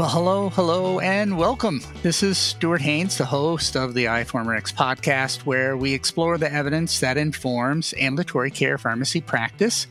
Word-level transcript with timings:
Well, 0.00 0.08
hello, 0.08 0.48
hello, 0.48 0.98
and 1.00 1.36
welcome. 1.36 1.82
This 2.02 2.22
is 2.22 2.38
Stuart 2.38 2.80
Haines, 2.80 3.18
the 3.18 3.26
host 3.26 3.76
of 3.76 3.92
the 3.92 4.06
iForumRx 4.06 4.72
podcast, 4.72 5.40
where 5.40 5.76
we 5.76 5.92
explore 5.92 6.38
the 6.38 6.50
evidence 6.50 7.00
that 7.00 7.18
informs 7.18 7.92
ambulatory 7.98 8.50
care 8.50 8.78
pharmacy 8.78 9.20
practice. 9.20 9.86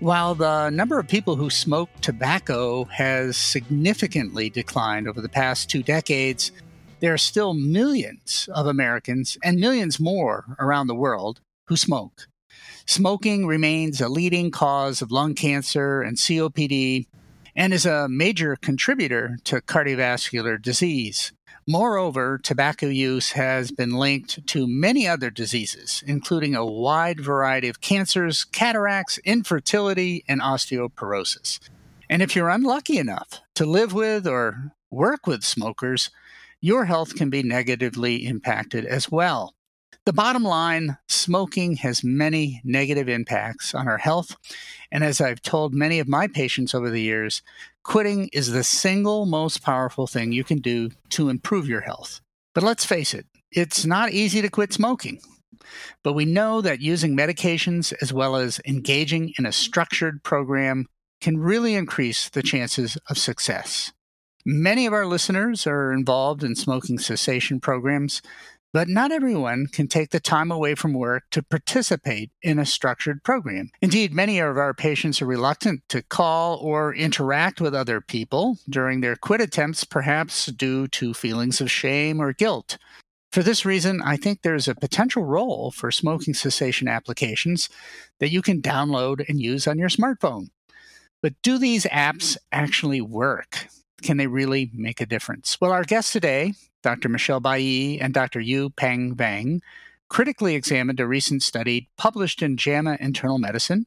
While 0.00 0.34
the 0.34 0.70
number 0.70 0.98
of 0.98 1.06
people 1.06 1.36
who 1.36 1.48
smoke 1.48 1.90
tobacco 2.00 2.86
has 2.86 3.36
significantly 3.36 4.50
declined 4.50 5.06
over 5.06 5.20
the 5.20 5.28
past 5.28 5.70
two 5.70 5.84
decades, 5.84 6.50
there 6.98 7.14
are 7.14 7.16
still 7.16 7.54
millions 7.54 8.48
of 8.52 8.66
Americans 8.66 9.38
and 9.44 9.60
millions 9.60 10.00
more 10.00 10.56
around 10.58 10.88
the 10.88 10.96
world 10.96 11.40
who 11.68 11.76
smoke. 11.76 12.26
Smoking 12.84 13.46
remains 13.46 14.00
a 14.00 14.08
leading 14.08 14.50
cause 14.50 15.02
of 15.02 15.12
lung 15.12 15.36
cancer 15.36 16.02
and 16.02 16.16
COPD 16.16 17.06
and 17.54 17.72
is 17.72 17.86
a 17.86 18.08
major 18.08 18.56
contributor 18.56 19.36
to 19.44 19.60
cardiovascular 19.60 20.60
disease. 20.60 21.32
Moreover, 21.68 22.38
tobacco 22.42 22.86
use 22.86 23.32
has 23.32 23.70
been 23.70 23.92
linked 23.92 24.44
to 24.48 24.66
many 24.66 25.06
other 25.06 25.30
diseases, 25.30 26.02
including 26.06 26.56
a 26.56 26.66
wide 26.66 27.20
variety 27.20 27.68
of 27.68 27.80
cancers, 27.80 28.44
cataracts, 28.44 29.18
infertility, 29.18 30.24
and 30.26 30.40
osteoporosis. 30.40 31.60
And 32.10 32.20
if 32.20 32.34
you're 32.34 32.48
unlucky 32.48 32.98
enough 32.98 33.40
to 33.54 33.64
live 33.64 33.92
with 33.92 34.26
or 34.26 34.72
work 34.90 35.26
with 35.26 35.44
smokers, 35.44 36.10
your 36.60 36.86
health 36.86 37.14
can 37.14 37.30
be 37.30 37.42
negatively 37.42 38.26
impacted 38.26 38.84
as 38.84 39.10
well. 39.10 39.54
The 40.04 40.12
bottom 40.12 40.42
line 40.42 40.98
smoking 41.06 41.76
has 41.76 42.02
many 42.02 42.60
negative 42.64 43.08
impacts 43.08 43.72
on 43.72 43.86
our 43.86 43.98
health. 43.98 44.34
And 44.90 45.04
as 45.04 45.20
I've 45.20 45.40
told 45.40 45.74
many 45.74 46.00
of 46.00 46.08
my 46.08 46.26
patients 46.26 46.74
over 46.74 46.90
the 46.90 47.00
years, 47.00 47.40
quitting 47.84 48.28
is 48.32 48.50
the 48.50 48.64
single 48.64 49.26
most 49.26 49.62
powerful 49.62 50.08
thing 50.08 50.32
you 50.32 50.42
can 50.42 50.58
do 50.58 50.90
to 51.10 51.28
improve 51.28 51.68
your 51.68 51.82
health. 51.82 52.20
But 52.52 52.64
let's 52.64 52.84
face 52.84 53.14
it, 53.14 53.26
it's 53.52 53.86
not 53.86 54.10
easy 54.10 54.42
to 54.42 54.50
quit 54.50 54.72
smoking. 54.72 55.20
But 56.02 56.14
we 56.14 56.24
know 56.24 56.60
that 56.60 56.80
using 56.80 57.16
medications 57.16 57.92
as 58.02 58.12
well 58.12 58.34
as 58.34 58.60
engaging 58.66 59.32
in 59.38 59.46
a 59.46 59.52
structured 59.52 60.24
program 60.24 60.86
can 61.20 61.38
really 61.38 61.76
increase 61.76 62.28
the 62.28 62.42
chances 62.42 62.98
of 63.08 63.18
success. 63.18 63.92
Many 64.44 64.86
of 64.86 64.92
our 64.92 65.06
listeners 65.06 65.64
are 65.68 65.92
involved 65.92 66.42
in 66.42 66.56
smoking 66.56 66.98
cessation 66.98 67.60
programs, 67.60 68.20
but 68.72 68.88
not 68.88 69.12
everyone 69.12 69.66
can 69.66 69.86
take 69.86 70.10
the 70.10 70.20
time 70.20 70.50
away 70.50 70.74
from 70.74 70.94
work 70.94 71.24
to 71.30 71.42
participate 71.42 72.30
in 72.42 72.58
a 72.58 72.66
structured 72.66 73.22
program. 73.22 73.70
Indeed, 73.80 74.14
many 74.14 74.38
of 74.38 74.56
our 74.56 74.72
patients 74.72 75.20
are 75.20 75.26
reluctant 75.26 75.82
to 75.90 76.02
call 76.02 76.56
or 76.56 76.94
interact 76.94 77.60
with 77.60 77.74
other 77.74 78.00
people 78.00 78.58
during 78.68 79.00
their 79.00 79.16
quit 79.16 79.40
attempts, 79.40 79.84
perhaps 79.84 80.46
due 80.46 80.88
to 80.88 81.12
feelings 81.12 81.60
of 81.60 81.70
shame 81.70 82.20
or 82.20 82.32
guilt. 82.32 82.78
For 83.30 83.42
this 83.42 83.64
reason, 83.64 84.02
I 84.02 84.16
think 84.16 84.42
there's 84.42 84.68
a 84.68 84.74
potential 84.74 85.24
role 85.24 85.70
for 85.70 85.90
smoking 85.90 86.34
cessation 86.34 86.86
applications 86.86 87.70
that 88.20 88.30
you 88.30 88.42
can 88.42 88.60
download 88.60 89.26
and 89.28 89.40
use 89.40 89.66
on 89.66 89.78
your 89.78 89.88
smartphone. 89.88 90.48
But 91.22 91.34
do 91.42 91.56
these 91.56 91.84
apps 91.86 92.36
actually 92.50 93.00
work? 93.00 93.68
Can 94.02 94.16
they 94.16 94.26
really 94.26 94.70
make 94.74 95.00
a 95.00 95.06
difference? 95.06 95.58
Well, 95.60 95.72
our 95.72 95.84
guests 95.84 96.12
today 96.12 96.54
Dr. 96.82 97.08
Michelle 97.08 97.40
Balli 97.40 97.98
and 98.00 98.12
Dr. 98.12 98.40
Yue 98.40 98.70
Pheng 98.70 99.14
Vang, 99.14 99.62
critically 100.08 100.54
examined 100.54 101.00
a 101.00 101.06
recent 101.06 101.42
study 101.42 101.88
published 101.96 102.42
in 102.42 102.56
JAMA 102.56 102.98
Internal 103.00 103.38
Medicine, 103.38 103.86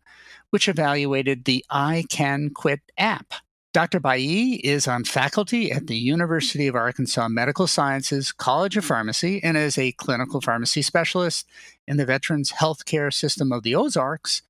which 0.50 0.68
evaluated 0.68 1.46
the 1.46 1.64
I 1.70 2.06
Can 2.10 2.50
Quit 2.50 2.82
app. 2.98 3.34
Dr. 3.74 4.00
Balli 4.00 4.62
is 4.64 4.88
on 4.88 5.04
faculty 5.04 5.70
at 5.70 5.88
the 5.88 5.98
University 5.98 6.66
of 6.68 6.76
Arkansas 6.76 7.28
Medical 7.28 7.68
Sciences 7.68 8.32
College 8.32 8.78
of 8.78 8.86
Pharmacy 8.86 9.44
and 9.44 9.58
is 9.58 9.78
a 9.78 9.92
clinical 9.92 10.40
pharmacy 10.40 10.82
specialist 10.82 11.46
in 11.86 11.98
the 11.98 12.06
Veterans 12.06 12.54
Healthcare 12.54 13.14
System 13.14 13.52
of 13.52 13.64
the 13.64 13.76
Ozarks. 13.76 14.44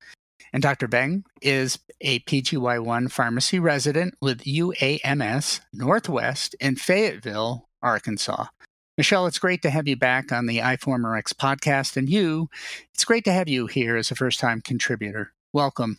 And 0.52 0.62
Dr. 0.62 0.86
Vang 0.86 1.24
is 1.42 1.78
a 2.00 2.20
PGY1 2.20 3.10
pharmacy 3.10 3.58
resident 3.58 4.14
with 4.20 4.44
UAMS 4.44 5.60
Northwest 5.72 6.54
in 6.60 6.76
Fayetteville, 6.76 7.68
Arkansas. 7.82 8.46
Michelle, 8.96 9.26
it's 9.26 9.38
great 9.38 9.60
to 9.62 9.70
have 9.70 9.86
Yue 9.86 9.96
back 9.96 10.32
on 10.32 10.46
the 10.46 10.58
iForumRx 10.58 11.34
podcast. 11.34 11.96
And 11.96 12.08
you, 12.08 12.48
it's 12.94 13.04
great 13.04 13.24
to 13.24 13.32
have 13.32 13.48
you 13.48 13.66
here 13.66 13.96
as 13.96 14.10
a 14.10 14.14
first 14.14 14.40
time 14.40 14.62
contributor. 14.62 15.32
Welcome. 15.52 15.98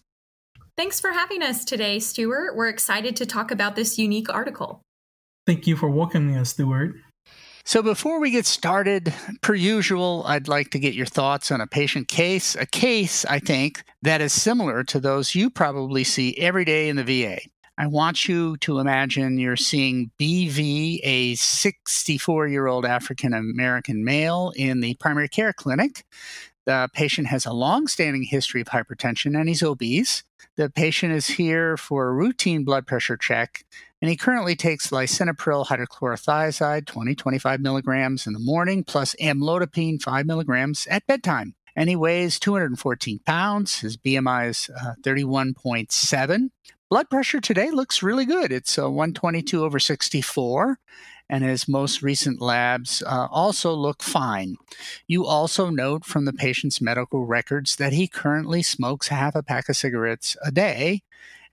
Thanks 0.75 0.99
for 0.99 1.11
having 1.11 1.43
us 1.43 1.65
today, 1.65 1.99
Stuart. 1.99 2.55
We're 2.55 2.69
excited 2.69 3.15
to 3.17 3.25
talk 3.25 3.51
about 3.51 3.75
this 3.75 3.97
unique 3.97 4.31
article. 4.33 4.81
Thank 5.45 5.65
you 5.65 5.75
for 5.75 5.89
welcoming 5.89 6.35
us, 6.35 6.49
Stuart. 6.49 6.95
So, 7.67 7.81
before 7.81 8.21
we 8.21 8.31
get 8.31 8.45
started, 8.45 9.13
per 9.41 9.53
usual, 9.53 10.23
I'd 10.25 10.47
like 10.47 10.69
to 10.69 10.79
get 10.79 10.93
your 10.93 11.05
thoughts 11.05 11.51
on 11.51 11.59
a 11.59 11.67
patient 11.67 12.07
case, 12.07 12.55
a 12.55 12.65
case, 12.65 13.25
I 13.25 13.39
think, 13.39 13.83
that 14.01 14.21
is 14.21 14.31
similar 14.31 14.85
to 14.85 15.01
those 15.01 15.35
you 15.35 15.49
probably 15.49 16.05
see 16.05 16.33
every 16.37 16.63
day 16.63 16.87
in 16.87 16.95
the 16.95 17.03
VA. 17.03 17.41
I 17.77 17.87
want 17.87 18.25
you 18.25 18.55
to 18.59 18.79
imagine 18.79 19.37
you're 19.37 19.57
seeing 19.57 20.11
BV, 20.17 21.01
a 21.03 21.35
64 21.35 22.47
year 22.47 22.67
old 22.67 22.85
African 22.85 23.33
American 23.33 24.05
male, 24.05 24.53
in 24.55 24.79
the 24.79 24.93
primary 24.93 25.27
care 25.27 25.51
clinic. 25.51 26.05
The 26.65 26.87
patient 26.93 27.27
has 27.27 27.45
a 27.45 27.51
long 27.51 27.87
standing 27.87 28.23
history 28.23 28.61
of 28.61 28.67
hypertension 28.67 29.37
and 29.37 29.49
he's 29.49 29.61
obese. 29.61 30.23
The 30.55 30.69
patient 30.69 31.11
is 31.11 31.27
here 31.27 31.75
for 31.75 32.07
a 32.07 32.13
routine 32.13 32.63
blood 32.63 32.87
pressure 32.87 33.17
check, 33.17 33.65
and 34.01 34.09
he 34.09 34.17
currently 34.17 34.55
takes 34.55 34.89
lisinopril 34.89 35.67
hydrochlorothiazide 35.67 36.85
20 36.85 37.15
25 37.15 37.59
milligrams 37.59 38.27
in 38.27 38.33
the 38.33 38.39
morning 38.39 38.83
plus 38.83 39.15
amlodipine 39.21 40.01
5 40.01 40.25
milligrams 40.25 40.87
at 40.87 41.05
bedtime. 41.07 41.55
And 41.75 41.89
he 41.89 41.95
weighs 41.95 42.39
214 42.39 43.19
pounds. 43.19 43.81
His 43.81 43.97
BMI 43.97 44.49
is 44.49 44.69
uh, 44.81 44.93
31.7 45.03 46.49
blood 46.89 47.09
pressure 47.09 47.41
today 47.41 47.71
looks 47.71 48.03
really 48.03 48.25
good. 48.25 48.51
It's 48.51 48.77
uh, 48.77 48.89
122 48.89 49.63
over 49.63 49.79
64, 49.79 50.79
and 51.29 51.43
his 51.43 51.67
most 51.67 52.01
recent 52.01 52.41
labs 52.41 53.03
uh, 53.05 53.27
also 53.29 53.73
look 53.73 54.01
fine. 54.01 54.55
You 55.07 55.25
also 55.25 55.69
note 55.69 56.05
from 56.05 56.25
the 56.25 56.33
patient's 56.33 56.81
medical 56.81 57.25
records 57.25 57.75
that 57.77 57.93
he 57.93 58.07
currently 58.07 58.63
smokes 58.63 59.09
half 59.09 59.35
a 59.35 59.43
pack 59.43 59.69
of 59.69 59.75
cigarettes 59.75 60.37
a 60.43 60.51
day. 60.51 61.01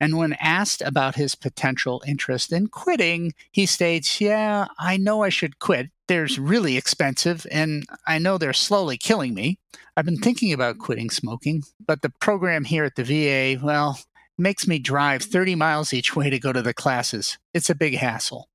And 0.00 0.16
when 0.16 0.34
asked 0.34 0.82
about 0.82 1.15
his 1.15 1.34
potential 1.34 2.03
interest 2.06 2.53
in 2.53 2.69
quitting, 2.69 3.34
he 3.50 3.66
states, 3.66 4.21
Yeah, 4.21 4.66
I 4.78 4.97
know 4.97 5.22
I 5.22 5.28
should 5.28 5.59
quit. 5.59 5.91
They're 6.06 6.28
really 6.38 6.77
expensive, 6.77 7.47
and 7.50 7.87
I 8.06 8.19
know 8.19 8.37
they're 8.37 8.53
slowly 8.53 8.99
killing 8.99 9.34
me. 9.34 9.59
I've 9.97 10.05
been 10.05 10.19
thinking 10.19 10.53
about 10.53 10.78
quitting 10.78 11.10
smoking, 11.10 11.62
but 11.84 12.03
the 12.03 12.10
program 12.21 12.65
here 12.65 12.84
at 12.84 12.97
the 12.97 13.05
VA, 13.05 13.65
well, 13.65 13.99
makes 14.37 14.66
me 14.66 14.78
drive 14.78 15.22
30 15.22 15.55
miles 15.55 15.93
each 15.93 16.16
way 16.16 16.28
to 16.31 16.38
go 16.38 16.53
to 16.53 16.62
the 16.62 16.75
classes. 16.75 17.38
It's 17.55 17.71
a 17.71 17.75
big 17.75 17.94
hassle. 17.97 18.49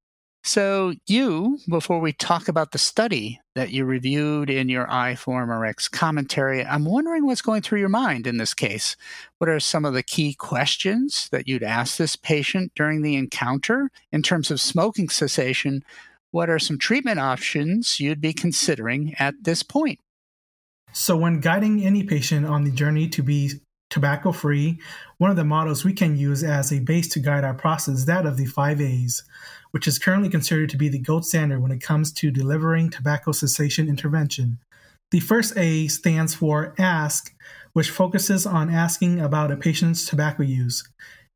So, 0.44 0.94
Yue, 1.06 1.60
before 1.68 2.00
we 2.00 2.14
talk 2.14 2.48
about 2.48 2.72
the 2.72 2.78
study 2.78 3.42
that 3.56 3.72
you 3.72 3.84
reviewed 3.84 4.50
in 4.50 4.70
your 4.70 4.88
iForumRx 4.88 5.92
commentary, 5.92 6.66
I'm 6.66 6.86
wondering 6.86 7.26
what's 7.26 7.42
going 7.42 7.62
through 7.62 7.82
your 7.82 7.90
mind 7.90 8.26
in 8.26 8.38
this 8.38 8.54
case. 8.54 8.96
What 9.38 9.50
are 9.50 9.60
some 9.60 9.84
of 9.84 9.94
the 9.94 10.02
key 10.02 10.34
questions 10.34 11.28
that 11.32 11.48
you'd 11.48 11.62
ask 11.62 11.98
this 11.98 12.16
patient 12.16 12.72
during 12.74 13.02
the 13.02 13.16
encounter 13.16 13.92
in 14.12 14.24
terms 14.24 14.50
of 14.50 14.62
smoking 14.62 15.10
cessation? 15.10 15.84
What 16.32 16.50
are 16.50 16.60
some 16.60 16.78
treatment 16.78 17.20
options 17.20 18.00
you'd 18.00 18.22
be 18.22 18.34
considering 18.34 19.16
at 19.20 19.36
this 19.44 19.62
point? 19.62 20.00
So, 20.94 21.18
when 21.18 21.42
guiding 21.42 21.84
any 21.84 22.04
patient 22.04 22.46
on 22.46 22.64
the 22.64 22.72
journey 22.72 23.10
to 23.10 23.22
be 23.22 23.52
tobacco 23.90 24.32
free, 24.32 24.80
one 25.18 25.32
of 25.32 25.36
the 25.36 25.44
models 25.44 25.84
we 25.84 25.94
can 25.94 26.16
use 26.16 26.44
as 26.44 26.72
a 26.72 26.80
base 26.80 27.08
to 27.10 27.20
guide 27.20 27.44
our 27.44 27.54
process 27.54 28.06
that 28.06 28.26
of 28.26 28.38
the 28.38 28.46
five 28.46 28.80
A's, 28.80 29.24
which 29.72 29.88
is 29.88 30.00
currently 30.00 30.30
considered 30.30 30.70
to 30.70 30.78
be 30.78 30.90
the 30.90 31.00
gold 31.00 31.26
standard 31.26 31.62
when 31.62 31.72
it 31.72 31.82
comes 31.82 32.12
to 32.14 32.32
delivering 32.32 32.90
tobacco 32.90 33.32
cessation 33.32 33.88
intervention. 33.88 34.60
The 35.12 35.20
first 35.20 35.58
A 35.58 35.88
stands 35.88 36.36
for 36.36 36.76
ASK, 36.78 37.34
which 37.74 37.90
focuses 37.90 38.46
on 38.46 38.70
asking 38.70 39.20
about 39.20 39.52
a 39.52 39.58
patient's 39.58 40.06
tobacco 40.06 40.44
use. 40.44 40.88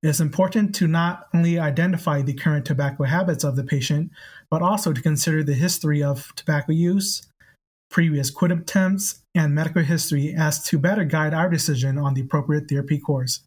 It 0.03 0.09
is 0.09 0.21
important 0.21 0.75
to 0.75 0.87
not 0.87 1.27
only 1.33 1.57
identify 1.57 2.21
the 2.21 2.33
current 2.33 2.65
tobacco 2.65 3.03
habits 3.03 3.43
of 3.43 3.55
the 3.55 3.63
patient, 3.63 4.11
but 4.51 4.61
also 4.61 4.93
to 4.93 5.01
consider 5.01 5.43
the 5.43 5.53
history 5.53 6.03
of 6.03 6.33
tobacco 6.35 6.73
use, 6.73 7.23
previous 7.89 8.29
quit 8.29 8.51
attempts, 8.51 9.21
and 9.33 9.55
medical 9.55 9.81
history 9.81 10.35
as 10.37 10.63
to 10.65 10.77
better 10.77 11.05
guide 11.05 11.33
our 11.33 11.49
decision 11.49 11.97
on 11.97 12.13
the 12.13 12.21
appropriate 12.21 12.67
therapy 12.67 12.99
course. 12.99 13.41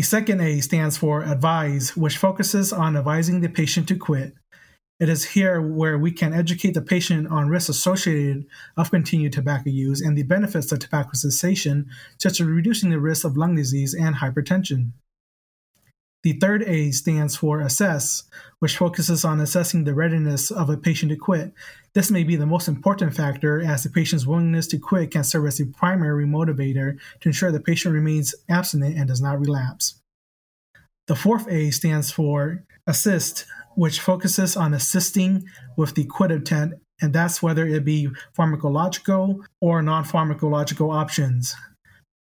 The 0.00 0.04
second 0.04 0.40
A 0.40 0.62
stands 0.62 0.96
for 0.96 1.22
advise, 1.24 1.94
which 1.94 2.16
focuses 2.16 2.72
on 2.72 2.96
advising 2.96 3.42
the 3.42 3.50
patient 3.50 3.86
to 3.88 3.96
quit. 3.96 4.32
It 4.98 5.10
is 5.10 5.24
here 5.36 5.60
where 5.60 5.98
we 5.98 6.10
can 6.10 6.32
educate 6.32 6.72
the 6.72 6.80
patient 6.80 7.28
on 7.28 7.50
risks 7.50 7.68
associated 7.68 8.46
of 8.78 8.90
continued 8.90 9.34
tobacco 9.34 9.68
use 9.68 10.00
and 10.00 10.16
the 10.16 10.22
benefits 10.22 10.72
of 10.72 10.78
tobacco 10.78 11.10
cessation, 11.12 11.90
such 12.18 12.40
as 12.40 12.46
reducing 12.46 12.88
the 12.88 12.98
risk 12.98 13.26
of 13.26 13.36
lung 13.36 13.56
disease 13.56 13.92
and 13.92 14.14
hypertension. 14.14 14.92
The 16.22 16.34
third 16.34 16.62
A 16.64 16.90
stands 16.90 17.34
for 17.34 17.60
assess, 17.60 18.24
which 18.58 18.76
focuses 18.76 19.24
on 19.24 19.40
assessing 19.40 19.84
the 19.84 19.94
readiness 19.94 20.50
of 20.50 20.68
a 20.68 20.76
patient 20.76 21.10
to 21.10 21.16
quit. 21.16 21.54
This 21.94 22.10
may 22.10 22.24
be 22.24 22.36
the 22.36 22.46
most 22.46 22.68
important 22.68 23.14
factor 23.14 23.62
as 23.62 23.82
the 23.82 23.88
patient's 23.88 24.26
willingness 24.26 24.66
to 24.68 24.78
quit 24.78 25.12
can 25.12 25.24
serve 25.24 25.46
as 25.46 25.60
a 25.60 25.66
primary 25.66 26.26
motivator 26.26 26.98
to 27.20 27.28
ensure 27.28 27.50
the 27.50 27.60
patient 27.60 27.94
remains 27.94 28.34
abstinent 28.50 28.98
and 28.98 29.08
does 29.08 29.22
not 29.22 29.40
relapse. 29.40 30.00
The 31.06 31.16
fourth 31.16 31.48
A 31.48 31.70
stands 31.70 32.12
for 32.12 32.64
assist, 32.86 33.46
which 33.74 33.98
focuses 33.98 34.56
on 34.56 34.74
assisting 34.74 35.44
with 35.76 35.94
the 35.94 36.04
quit 36.04 36.30
attempt, 36.30 36.76
and 37.00 37.14
that's 37.14 37.42
whether 37.42 37.66
it 37.66 37.84
be 37.84 38.08
pharmacological 38.38 39.40
or 39.60 39.80
non 39.80 40.04
pharmacological 40.04 40.94
options. 40.94 41.56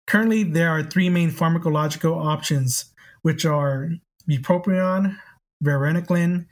Currently, 0.07 0.45
there 0.45 0.71
are 0.71 0.85
three 0.85 1.11
main 1.11 1.31
pharmacological 1.31 2.25
options, 2.25 2.95
which 3.29 3.45
are 3.45 3.91
bupropion, 4.27 5.15
varenicline, 5.63 6.47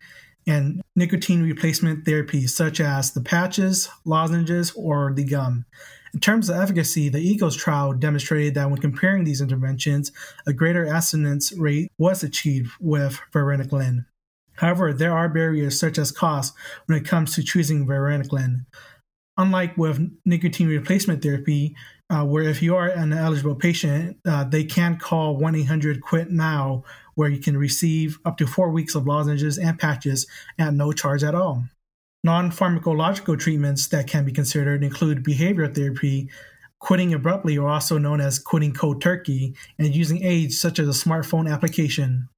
and 0.47 0.83
nicotine 0.95 1.43
replacement 1.43 2.05
therapies 2.05 2.51
such 2.51 2.81
as 2.81 3.13
the 3.13 3.23
patches, 3.23 3.89
lozenges, 4.05 4.73
or 4.73 5.11
the 5.15 5.25
gum. 5.25 5.65
In 6.13 6.21
terms 6.21 6.51
of 6.51 6.57
efficacy, 6.57 7.09
the 7.09 7.19
EAGLES 7.19 7.57
trial 7.57 7.95
demonstrated 7.95 8.53
that 8.57 8.69
when 8.71 8.79
comparing 8.79 9.25
these 9.25 9.41
interventions, 9.41 10.13
a 10.47 10.53
greater 10.53 10.87
abstinence 10.87 11.51
rate 11.55 11.91
was 11.97 12.23
achieved 12.23 12.73
with 12.79 13.23
varenicline. 13.33 14.05
However, 14.57 14.93
there 14.93 15.17
are 15.17 15.31
barriers 15.31 15.81
such 15.81 15.97
as 15.97 16.13
cost 16.13 16.53
when 16.85 16.99
it 16.99 17.09
comes 17.09 17.35
to 17.37 17.43
choosing 17.43 17.87
varenicline. 17.87 18.67
Unlike 19.39 19.77
with 19.77 20.11
nicotine 20.25 20.69
replacement 20.69 21.23
therapy, 21.23 21.77
uh, 22.09 22.25
where 22.25 22.45
if 22.45 22.63
you 22.63 22.77
are 22.77 22.89
an 22.89 23.13
eligible 23.13 23.55
patient, 23.55 24.17
uh, 24.25 24.45
they 24.45 24.65
can 24.65 24.97
call 24.97 25.37
1 25.37 25.55
800 25.55 26.01
QUIT 26.01 26.31
NOW 26.31 26.85
where 27.17 27.29
you 27.29 27.41
can 27.41 27.57
receive 27.57 28.19
up 28.25 28.37
to 28.37 28.47
four 28.47 28.71
weeks 28.71 28.95
of 28.95 29.07
lozenges 29.07 29.59
and 29.59 29.79
patches 29.79 30.27
at 30.59 30.73
no 30.73 30.93
charge 30.93 31.25
at 31.25 31.35
all. 31.35 31.65
Non 32.23 32.51
pharmacological 32.51 33.39
treatments 33.39 33.89
that 33.89 34.07
can 34.07 34.25
be 34.25 34.33
considered 34.33 34.85
include 34.85 35.25
behavioral 35.25 35.75
therapy, 35.75 36.31
quitting 36.79 37.15
abruptly, 37.15 37.57
or 37.57 37.69
also 37.69 37.99
known 37.99 38.21
as 38.21 38.39
quitting 38.39 38.73
cold 38.73 39.01
turkey, 39.01 39.55
and 39.79 39.95
using 39.95 40.23
aids 40.23 40.61
such 40.61 40.79
as 40.79 40.89
a 40.89 41.05
smartphone 41.05 41.51
application. 41.51 42.29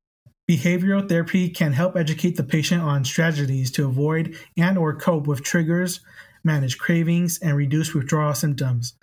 Behavioral 0.48 1.08
therapy 1.08 1.48
can 1.50 1.72
help 1.72 1.96
educate 1.96 2.36
the 2.36 2.44
patient 2.44 2.82
on 2.82 3.04
strategies 3.04 3.70
to 3.72 3.86
avoid 3.86 4.36
and 4.56 4.78
or 4.78 4.94
cope 4.94 5.26
with 5.26 5.42
triggers, 5.42 6.00
manage 6.48 6.78
cravings, 6.78 7.38
and 7.38 7.56
reduce 7.56 7.94
withdrawal 7.94 8.34
symptoms. 8.34 8.94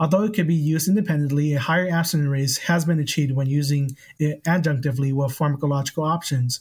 Although 0.00 0.24
it 0.24 0.32
can 0.32 0.46
be 0.46 0.54
used 0.54 0.88
independently, 0.88 1.52
a 1.52 1.60
higher 1.60 1.88
abstinence 1.88 2.30
rate 2.30 2.66
has 2.66 2.86
been 2.86 2.98
achieved 2.98 3.36
when 3.36 3.46
using 3.46 3.96
it 4.18 4.42
adjunctively 4.44 5.12
with 5.12 5.36
pharmacological 5.36 6.08
options. 6.08 6.60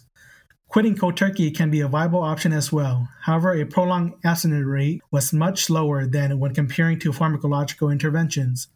Quitting 0.68 0.96
cold 0.96 1.18
turkey 1.18 1.50
can 1.52 1.70
be 1.70 1.82
a 1.82 1.88
viable 1.88 2.22
option 2.22 2.54
as 2.54 2.72
well. 2.72 3.10
However, 3.24 3.54
a 3.54 3.66
prolonged 3.66 4.14
abstinence 4.24 4.66
rate 4.66 5.02
was 5.12 5.34
much 5.34 5.70
lower 5.70 6.06
than 6.06 6.40
when 6.40 6.54
comparing 6.54 7.00
to 7.00 7.12
pharmacological 7.12 7.92
interventions. 7.92 8.68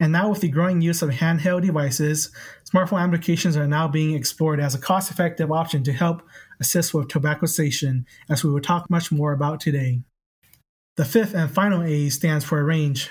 And 0.00 0.12
now, 0.12 0.30
with 0.30 0.40
the 0.40 0.48
growing 0.48 0.80
use 0.80 1.02
of 1.02 1.10
handheld 1.10 1.62
devices, 1.62 2.30
smartphone 2.64 3.02
applications 3.02 3.54
are 3.56 3.68
now 3.68 3.86
being 3.86 4.14
explored 4.14 4.58
as 4.58 4.74
a 4.74 4.78
cost 4.78 5.10
effective 5.10 5.52
option 5.52 5.84
to 5.84 5.92
help 5.92 6.22
assist 6.58 6.94
with 6.94 7.08
tobacco 7.08 7.44
cessation, 7.44 8.06
as 8.30 8.42
we 8.42 8.50
will 8.50 8.62
talk 8.62 8.88
much 8.88 9.12
more 9.12 9.32
about 9.32 9.60
today. 9.60 10.00
The 11.00 11.06
fifth 11.06 11.32
and 11.32 11.50
final 11.50 11.82
A 11.82 12.10
stands 12.10 12.44
for 12.44 12.60
arrange, 12.60 13.08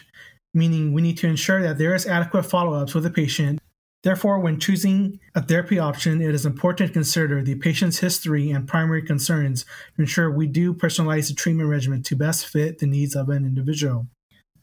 meaning 0.54 0.94
we 0.94 1.02
need 1.02 1.18
to 1.18 1.28
ensure 1.28 1.64
that 1.64 1.80
there 1.80 1.96
is 1.96 2.06
adequate 2.06 2.44
follow 2.44 2.74
ups 2.74 2.94
with 2.94 3.04
the 3.04 3.10
patient. 3.10 3.60
Therefore, 4.04 4.38
when 4.38 4.60
choosing 4.60 5.20
a 5.34 5.42
therapy 5.42 5.80
option, 5.80 6.22
it 6.22 6.36
is 6.36 6.46
important 6.46 6.90
to 6.90 6.94
consider 6.94 7.42
the 7.42 7.56
patient's 7.56 7.98
history 7.98 8.52
and 8.52 8.68
primary 8.68 9.02
concerns 9.02 9.64
to 9.96 10.04
ensure 10.04 10.30
we 10.30 10.46
do 10.46 10.72
personalize 10.72 11.30
the 11.30 11.34
treatment 11.34 11.68
regimen 11.68 12.04
to 12.04 12.16
best 12.16 12.46
fit 12.46 12.78
the 12.78 12.86
needs 12.86 13.16
of 13.16 13.28
an 13.30 13.44
individual. 13.44 14.06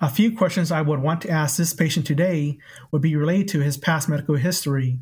A 0.01 0.09
few 0.09 0.31
questions 0.37 0.71
I 0.71 0.83
would 0.83 1.03
want 1.03 1.21
to 1.23 1.31
ask 1.31 1.57
this 1.57 1.75
patient 1.75 2.07
today 2.07 2.59
would 2.93 3.03
be 3.03 3.17
related 3.17 3.49
to 3.49 3.61
his 3.61 3.77
past 3.77 4.09
medical 4.09 4.37
history, 4.37 5.01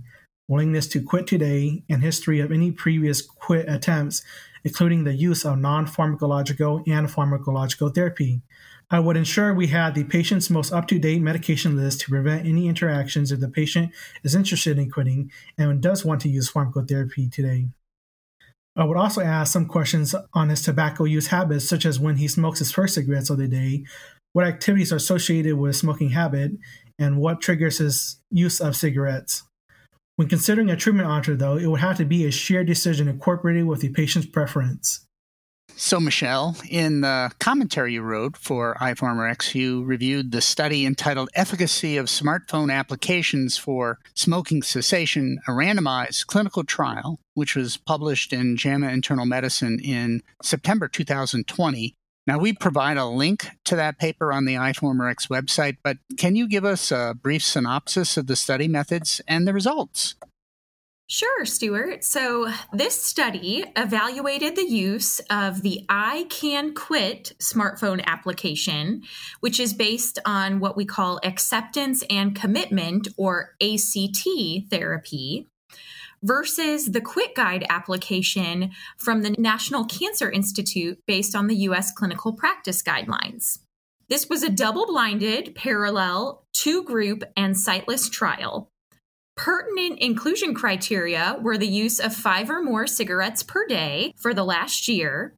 willingness 0.48 0.86
to 0.88 1.02
quit 1.02 1.26
today, 1.26 1.82
and 1.88 2.02
history 2.02 2.40
of 2.40 2.52
any 2.52 2.70
previous 2.70 3.22
quit 3.22 3.68
attempts, 3.68 4.22
including 4.64 5.04
the 5.04 5.14
use 5.14 5.44
of 5.44 5.58
non 5.58 5.86
pharmacological 5.86 6.82
and 6.88 7.08
pharmacological 7.08 7.94
therapy. 7.94 8.42
I 8.90 9.00
would 9.00 9.16
ensure 9.16 9.54
we 9.54 9.68
had 9.68 9.94
the 9.94 10.04
patient's 10.04 10.50
most 10.50 10.72
up 10.72 10.86
to 10.88 10.98
date 10.98 11.22
medication 11.22 11.76
list 11.76 12.02
to 12.02 12.10
prevent 12.10 12.46
any 12.46 12.68
interactions 12.68 13.32
if 13.32 13.40
the 13.40 13.48
patient 13.48 13.92
is 14.22 14.34
interested 14.34 14.78
in 14.78 14.90
quitting 14.90 15.32
and 15.56 15.80
does 15.80 16.04
want 16.04 16.20
to 16.22 16.28
use 16.28 16.50
pharmacotherapy 16.50 17.32
today. 17.32 17.68
I 18.76 18.84
would 18.84 18.96
also 18.96 19.20
ask 19.20 19.52
some 19.52 19.66
questions 19.66 20.14
on 20.32 20.48
his 20.48 20.62
tobacco 20.62 21.04
use 21.04 21.28
habits, 21.28 21.68
such 21.68 21.86
as 21.86 22.00
when 22.00 22.16
he 22.16 22.28
smokes 22.28 22.58
his 22.58 22.72
first 22.72 22.94
cigarettes 22.94 23.30
of 23.30 23.38
the 23.38 23.48
day, 23.48 23.84
what 24.32 24.46
activities 24.46 24.92
are 24.92 24.96
associated 24.96 25.56
with 25.56 25.76
smoking 25.76 26.10
habit, 26.10 26.52
and 26.98 27.18
what 27.18 27.40
triggers 27.40 27.78
his 27.78 28.20
use 28.30 28.60
of 28.60 28.76
cigarettes. 28.76 29.44
When 30.16 30.28
considering 30.28 30.70
a 30.70 30.76
treatment 30.76 31.08
option, 31.08 31.38
though, 31.38 31.56
it 31.56 31.66
would 31.66 31.80
have 31.80 31.96
to 31.96 32.04
be 32.04 32.24
a 32.24 32.30
shared 32.30 32.68
decision 32.68 33.08
incorporated 33.08 33.66
with 33.66 33.80
the 33.80 33.88
patient's 33.88 34.28
preference. 34.28 35.04
So, 35.76 35.98
Michelle, 35.98 36.56
in 36.70 37.00
the 37.00 37.32
commentary 37.40 37.94
you 37.94 38.02
wrote 38.02 38.36
for 38.36 38.76
iForumRx, 38.80 39.56
you 39.56 39.82
reviewed 39.82 40.30
the 40.30 40.40
study 40.40 40.86
entitled 40.86 41.30
Efficacy 41.34 41.96
of 41.96 42.06
Smartphone 42.06 42.72
Applications 42.72 43.58
for 43.58 43.98
Smoking 44.14 44.62
Cessation, 44.62 45.40
a 45.48 45.50
randomized 45.50 46.28
clinical 46.28 46.62
trial, 46.62 47.18
which 47.34 47.56
was 47.56 47.76
published 47.76 48.32
in 48.32 48.56
JAMA 48.56 48.88
Internal 48.90 49.26
Medicine 49.26 49.80
in 49.82 50.22
September 50.42 50.86
2020. 50.86 51.96
Now, 52.26 52.38
we 52.38 52.54
provide 52.54 52.96
a 52.96 53.04
link 53.04 53.46
to 53.66 53.76
that 53.76 53.98
paper 53.98 54.32
on 54.32 54.46
the 54.46 54.54
iForumRx 54.54 55.28
website, 55.28 55.76
but 55.82 55.98
can 56.16 56.36
you 56.36 56.48
give 56.48 56.64
us 56.64 56.90
a 56.90 57.14
brief 57.20 57.42
synopsis 57.42 58.16
of 58.16 58.28
the 58.28 58.36
study 58.36 58.66
methods 58.66 59.20
and 59.28 59.46
the 59.46 59.52
results? 59.52 60.14
Sure, 61.06 61.44
Stuart. 61.44 62.02
So, 62.02 62.50
this 62.72 63.00
study 63.00 63.62
evaluated 63.76 64.56
the 64.56 64.66
use 64.66 65.20
of 65.28 65.60
the 65.60 65.84
I 65.86 66.24
Can 66.30 66.72
Quit 66.72 67.34
smartphone 67.38 68.02
application, 68.06 69.02
which 69.40 69.60
is 69.60 69.74
based 69.74 70.18
on 70.24 70.60
what 70.60 70.78
we 70.78 70.86
call 70.86 71.20
acceptance 71.22 72.02
and 72.08 72.34
commitment 72.34 73.08
or 73.18 73.50
ACT 73.60 74.26
therapy, 74.70 75.50
versus 76.24 76.86
the 76.86 77.00
Quit 77.00 77.36
Guide 77.36 77.64
application 77.70 78.72
from 78.98 79.22
the 79.22 79.30
National 79.38 79.84
Cancer 79.84 80.28
Institute 80.28 80.98
based 81.06 81.36
on 81.36 81.46
the 81.46 81.56
US 81.68 81.92
clinical 81.92 82.32
practice 82.32 82.82
guidelines. 82.82 83.60
This 84.08 84.28
was 84.28 84.42
a 84.42 84.50
double 84.50 84.86
blinded, 84.86 85.54
parallel, 85.54 86.44
two 86.52 86.82
group, 86.82 87.22
and 87.36 87.56
sightless 87.56 88.08
trial 88.08 88.68
Pertinent 89.36 89.98
inclusion 89.98 90.54
criteria 90.54 91.36
were 91.40 91.58
the 91.58 91.66
use 91.66 91.98
of 91.98 92.14
five 92.14 92.48
or 92.48 92.62
more 92.62 92.86
cigarettes 92.86 93.42
per 93.42 93.66
day 93.66 94.14
for 94.16 94.32
the 94.32 94.44
last 94.44 94.86
year, 94.86 95.34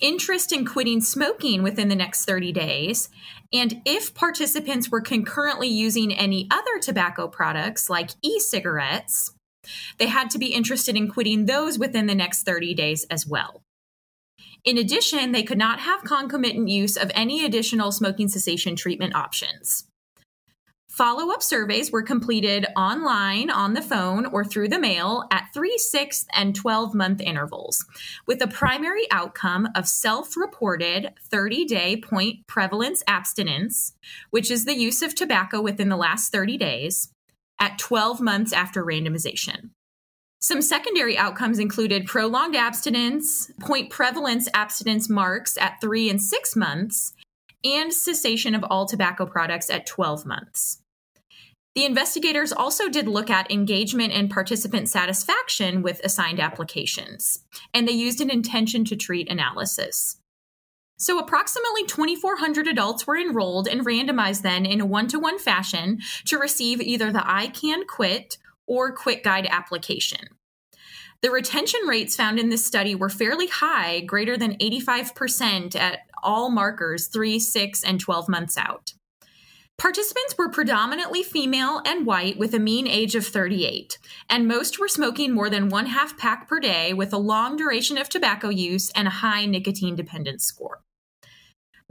interest 0.00 0.52
in 0.52 0.66
quitting 0.66 1.00
smoking 1.00 1.62
within 1.62 1.88
the 1.88 1.96
next 1.96 2.26
30 2.26 2.52
days, 2.52 3.08
and 3.50 3.80
if 3.86 4.12
participants 4.12 4.90
were 4.90 5.00
concurrently 5.00 5.68
using 5.68 6.12
any 6.12 6.46
other 6.50 6.78
tobacco 6.78 7.26
products 7.26 7.88
like 7.88 8.10
e 8.22 8.38
cigarettes, 8.38 9.32
they 9.98 10.06
had 10.06 10.30
to 10.30 10.38
be 10.38 10.54
interested 10.54 10.96
in 10.96 11.08
quitting 11.08 11.46
those 11.46 11.78
within 11.78 12.06
the 12.06 12.14
next 12.14 12.42
30 12.42 12.74
days 12.74 13.06
as 13.10 13.26
well. 13.26 13.62
In 14.64 14.78
addition, 14.78 15.32
they 15.32 15.42
could 15.42 15.58
not 15.58 15.80
have 15.80 16.04
concomitant 16.04 16.68
use 16.68 16.96
of 16.96 17.10
any 17.14 17.44
additional 17.44 17.90
smoking 17.90 18.28
cessation 18.28 18.76
treatment 18.76 19.14
options. 19.14 19.86
Follow 20.92 21.32
up 21.32 21.42
surveys 21.42 21.90
were 21.90 22.02
completed 22.02 22.66
online, 22.76 23.48
on 23.48 23.72
the 23.72 23.80
phone, 23.80 24.26
or 24.26 24.44
through 24.44 24.68
the 24.68 24.78
mail 24.78 25.24
at 25.30 25.48
3, 25.54 25.78
6, 25.78 26.26
and 26.34 26.54
12 26.54 26.94
month 26.94 27.22
intervals, 27.22 27.86
with 28.26 28.42
a 28.42 28.46
primary 28.46 29.10
outcome 29.10 29.66
of 29.74 29.88
self 29.88 30.36
reported 30.36 31.14
30 31.30 31.64
day 31.64 31.96
point 31.96 32.46
prevalence 32.46 33.02
abstinence, 33.06 33.94
which 34.28 34.50
is 34.50 34.66
the 34.66 34.76
use 34.76 35.00
of 35.00 35.14
tobacco 35.14 35.62
within 35.62 35.88
the 35.88 35.96
last 35.96 36.30
30 36.30 36.58
days, 36.58 37.08
at 37.62 37.78
12 37.78 38.20
months 38.20 38.52
after 38.52 38.84
randomization. 38.84 39.70
Some 40.40 40.60
secondary 40.60 41.16
outcomes 41.16 41.60
included 41.60 42.06
prolonged 42.06 42.56
abstinence, 42.56 43.52
point 43.60 43.88
prevalence 43.88 44.48
abstinence 44.52 45.08
marks 45.08 45.56
at 45.56 45.80
three 45.80 46.10
and 46.10 46.20
six 46.20 46.56
months, 46.56 47.14
and 47.64 47.94
cessation 47.94 48.56
of 48.56 48.64
all 48.64 48.84
tobacco 48.84 49.26
products 49.26 49.70
at 49.70 49.86
12 49.86 50.26
months. 50.26 50.82
The 51.76 51.84
investigators 51.84 52.52
also 52.52 52.88
did 52.88 53.06
look 53.06 53.30
at 53.30 53.52
engagement 53.52 54.12
and 54.12 54.28
participant 54.28 54.88
satisfaction 54.88 55.82
with 55.82 56.00
assigned 56.02 56.40
applications, 56.40 57.44
and 57.72 57.86
they 57.86 57.92
used 57.92 58.20
an 58.20 58.28
intention 58.28 58.84
to 58.86 58.96
treat 58.96 59.30
analysis. 59.30 60.16
So, 61.02 61.18
approximately 61.18 61.84
2,400 61.84 62.68
adults 62.68 63.08
were 63.08 63.16
enrolled 63.16 63.66
and 63.66 63.84
randomized 63.84 64.42
then 64.42 64.64
in 64.64 64.80
a 64.80 64.86
one 64.86 65.08
to 65.08 65.18
one 65.18 65.36
fashion 65.36 65.98
to 66.26 66.38
receive 66.38 66.80
either 66.80 67.10
the 67.10 67.28
I 67.28 67.48
Can 67.48 67.88
Quit 67.88 68.38
or 68.68 68.92
Quit 68.92 69.24
Guide 69.24 69.48
application. 69.50 70.28
The 71.20 71.32
retention 71.32 71.80
rates 71.88 72.14
found 72.14 72.38
in 72.38 72.50
this 72.50 72.64
study 72.64 72.94
were 72.94 73.08
fairly 73.08 73.48
high, 73.48 73.98
greater 74.02 74.36
than 74.36 74.56
85% 74.58 75.74
at 75.74 76.02
all 76.22 76.50
markers 76.50 77.08
3, 77.08 77.40
6, 77.40 77.82
and 77.82 77.98
12 77.98 78.28
months 78.28 78.56
out. 78.56 78.92
Participants 79.78 80.36
were 80.38 80.50
predominantly 80.50 81.24
female 81.24 81.82
and 81.84 82.06
white 82.06 82.38
with 82.38 82.54
a 82.54 82.60
mean 82.60 82.86
age 82.86 83.16
of 83.16 83.26
38, 83.26 83.98
and 84.30 84.46
most 84.46 84.78
were 84.78 84.86
smoking 84.86 85.34
more 85.34 85.50
than 85.50 85.68
one 85.68 85.86
half 85.86 86.16
pack 86.16 86.48
per 86.48 86.60
day 86.60 86.92
with 86.92 87.12
a 87.12 87.18
long 87.18 87.56
duration 87.56 87.98
of 87.98 88.08
tobacco 88.08 88.50
use 88.50 88.90
and 88.90 89.08
a 89.08 89.18
high 89.22 89.46
nicotine 89.46 89.96
dependence 89.96 90.44
score. 90.44 90.82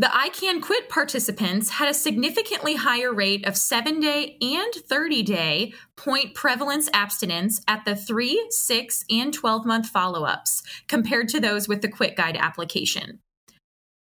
The 0.01 0.09
I 0.11 0.29
Can 0.29 0.61
Quit 0.61 0.89
participants 0.89 1.69
had 1.69 1.87
a 1.87 1.93
significantly 1.93 2.73
higher 2.73 3.13
rate 3.13 3.45
of 3.45 3.55
seven 3.55 3.99
day 3.99 4.35
and 4.41 4.73
30 4.73 5.21
day 5.21 5.73
point 5.95 6.33
prevalence 6.33 6.89
abstinence 6.91 7.61
at 7.67 7.85
the 7.85 7.95
3, 7.95 8.47
6, 8.49 9.05
and 9.11 9.31
12 9.31 9.63
month 9.63 9.89
follow 9.89 10.23
ups 10.23 10.63
compared 10.87 11.29
to 11.29 11.39
those 11.39 11.67
with 11.67 11.83
the 11.83 11.87
Quit 11.87 12.15
Guide 12.15 12.35
application. 12.35 13.19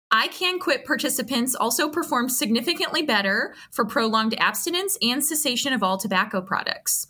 I 0.10 0.30
Can 0.30 0.58
Quit 0.58 0.86
participants 0.86 1.54
also 1.54 1.90
performed 1.90 2.32
significantly 2.32 3.02
better 3.02 3.54
for 3.70 3.84
prolonged 3.84 4.40
abstinence 4.40 4.98
and 5.02 5.22
cessation 5.22 5.74
of 5.74 5.84
all 5.84 5.98
tobacco 5.98 6.40
products. 6.40 7.08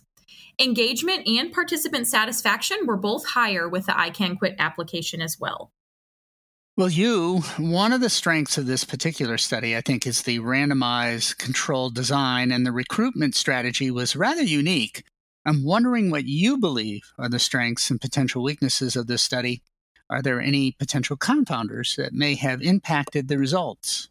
Engagement 0.60 1.28
and 1.28 1.52
participant 1.52 2.08
satisfaction 2.08 2.78
were 2.86 2.96
both 2.96 3.24
higher 3.24 3.68
with 3.68 3.86
the 3.86 3.96
I 3.96 4.10
Can 4.10 4.36
Quit 4.36 4.56
application 4.58 5.22
as 5.22 5.38
well. 5.38 5.70
Well, 6.80 6.88
Yue, 6.88 7.40
one 7.58 7.92
of 7.92 8.00
the 8.00 8.08
strengths 8.08 8.56
of 8.56 8.64
this 8.64 8.84
particular 8.84 9.36
study, 9.36 9.76
I 9.76 9.82
think, 9.82 10.06
is 10.06 10.22
the 10.22 10.38
randomized 10.38 11.36
controlled 11.36 11.94
design, 11.94 12.50
and 12.50 12.64
the 12.64 12.72
recruitment 12.72 13.34
strategy 13.34 13.90
was 13.90 14.16
rather 14.16 14.40
unique. 14.40 15.04
I'm 15.44 15.62
wondering 15.62 16.10
what 16.10 16.24
you 16.24 16.56
believe 16.56 17.02
are 17.18 17.28
the 17.28 17.38
strengths 17.38 17.90
and 17.90 18.00
potential 18.00 18.42
weaknesses 18.42 18.96
of 18.96 19.08
this 19.08 19.20
study. 19.20 19.60
Are 20.08 20.22
there 20.22 20.40
any 20.40 20.72
potential 20.72 21.18
confounders 21.18 21.96
that 21.96 22.14
may 22.14 22.34
have 22.36 22.62
impacted 22.62 23.28
the 23.28 23.36
results? 23.36 24.08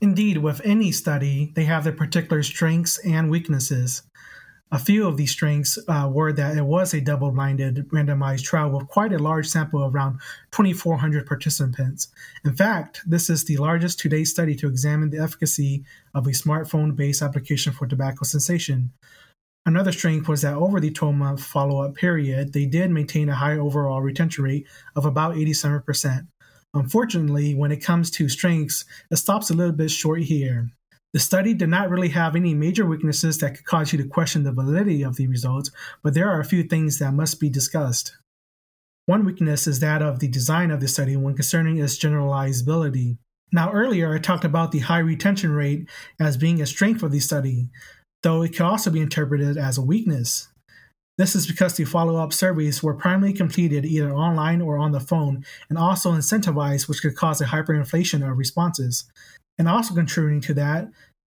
Indeed, 0.00 0.38
with 0.38 0.60
any 0.64 0.90
study, 0.90 1.52
they 1.54 1.66
have 1.66 1.84
their 1.84 1.92
particular 1.92 2.42
strengths 2.42 2.98
and 3.06 3.30
weaknesses. 3.30 4.02
A 4.70 4.78
few 4.78 5.08
of 5.08 5.16
these 5.16 5.30
strengths 5.30 5.78
uh, 5.88 6.10
were 6.12 6.30
that 6.32 6.56
it 6.58 6.64
was 6.64 6.92
a 6.92 7.00
double 7.00 7.30
blinded 7.30 7.88
randomized 7.88 8.44
trial 8.44 8.70
with 8.70 8.86
quite 8.86 9.14
a 9.14 9.18
large 9.18 9.48
sample 9.48 9.82
of 9.82 9.94
around 9.94 10.20
2,400 10.52 11.26
participants. 11.26 12.08
In 12.44 12.54
fact, 12.54 13.00
this 13.06 13.30
is 13.30 13.44
the 13.44 13.56
largest 13.56 13.98
to 14.00 14.10
date 14.10 14.24
study 14.24 14.54
to 14.56 14.68
examine 14.68 15.08
the 15.08 15.22
efficacy 15.22 15.84
of 16.14 16.26
a 16.26 16.30
smartphone 16.30 16.94
based 16.94 17.22
application 17.22 17.72
for 17.72 17.86
tobacco 17.86 18.24
cessation. 18.24 18.92
Another 19.64 19.92
strength 19.92 20.28
was 20.28 20.42
that 20.42 20.54
over 20.54 20.80
the 20.80 20.90
12 20.90 21.14
month 21.14 21.42
follow 21.42 21.82
up 21.82 21.94
period, 21.94 22.52
they 22.52 22.66
did 22.66 22.90
maintain 22.90 23.30
a 23.30 23.34
high 23.34 23.56
overall 23.56 24.02
retention 24.02 24.44
rate 24.44 24.66
of 24.94 25.06
about 25.06 25.34
87%. 25.34 26.26
Unfortunately, 26.74 27.54
when 27.54 27.72
it 27.72 27.82
comes 27.82 28.10
to 28.10 28.28
strengths, 28.28 28.84
it 29.10 29.16
stops 29.16 29.48
a 29.48 29.54
little 29.54 29.72
bit 29.72 29.90
short 29.90 30.20
here. 30.22 30.70
The 31.14 31.20
study 31.20 31.54
did 31.54 31.70
not 31.70 31.88
really 31.88 32.10
have 32.10 32.36
any 32.36 32.54
major 32.54 32.84
weaknesses 32.84 33.38
that 33.38 33.56
could 33.56 33.64
cause 33.64 33.92
you 33.92 33.98
to 34.02 34.08
question 34.08 34.42
the 34.42 34.52
validity 34.52 35.02
of 35.02 35.16
the 35.16 35.26
results, 35.26 35.70
but 36.02 36.12
there 36.12 36.28
are 36.28 36.40
a 36.40 36.44
few 36.44 36.62
things 36.62 36.98
that 36.98 37.14
must 37.14 37.40
be 37.40 37.48
discussed. 37.48 38.16
One 39.06 39.24
weakness 39.24 39.66
is 39.66 39.80
that 39.80 40.02
of 40.02 40.20
the 40.20 40.28
design 40.28 40.70
of 40.70 40.80
the 40.80 40.88
study 40.88 41.16
when 41.16 41.34
concerning 41.34 41.78
its 41.78 41.98
generalizability. 41.98 43.16
Now, 43.50 43.72
earlier 43.72 44.14
I 44.14 44.18
talked 44.18 44.44
about 44.44 44.70
the 44.70 44.80
high 44.80 44.98
retention 44.98 45.52
rate 45.52 45.88
as 46.20 46.36
being 46.36 46.60
a 46.60 46.66
strength 46.66 47.02
of 47.02 47.10
the 47.10 47.20
study, 47.20 47.70
though 48.22 48.42
it 48.42 48.52
can 48.52 48.66
also 48.66 48.90
be 48.90 49.00
interpreted 49.00 49.56
as 49.56 49.78
a 49.78 49.82
weakness. 49.82 50.48
This 51.16 51.34
is 51.34 51.46
because 51.46 51.74
the 51.74 51.84
follow 51.84 52.16
up 52.16 52.34
surveys 52.34 52.82
were 52.82 52.94
primarily 52.94 53.32
completed 53.32 53.86
either 53.86 54.12
online 54.12 54.60
or 54.60 54.76
on 54.78 54.92
the 54.92 55.00
phone 55.00 55.44
and 55.70 55.78
also 55.78 56.12
incentivized, 56.12 56.86
which 56.86 57.00
could 57.00 57.16
cause 57.16 57.40
a 57.40 57.46
hyperinflation 57.46 58.30
of 58.30 58.36
responses. 58.36 59.10
And 59.58 59.68
also 59.68 59.94
contributing 59.94 60.40
to 60.42 60.54
that 60.54 60.88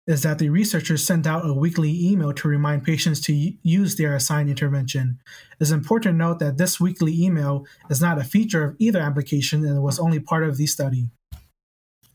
is 0.06 0.22
that 0.22 0.38
the 0.38 0.48
researchers 0.50 1.04
sent 1.04 1.26
out 1.26 1.48
a 1.48 1.52
weekly 1.52 2.10
email 2.10 2.32
to 2.32 2.48
remind 2.48 2.84
patients 2.84 3.20
to 3.20 3.52
use 3.62 3.96
their 3.96 4.14
assigned 4.14 4.48
intervention. 4.48 5.18
It's 5.58 5.70
important 5.70 6.14
to 6.14 6.18
note 6.18 6.38
that 6.38 6.58
this 6.58 6.78
weekly 6.78 7.20
email 7.20 7.66
is 7.90 8.00
not 8.00 8.18
a 8.18 8.24
feature 8.24 8.64
of 8.64 8.76
either 8.78 9.00
application 9.00 9.64
and 9.64 9.82
was 9.82 9.98
only 9.98 10.20
part 10.20 10.44
of 10.44 10.56
the 10.56 10.66
study. 10.66 11.10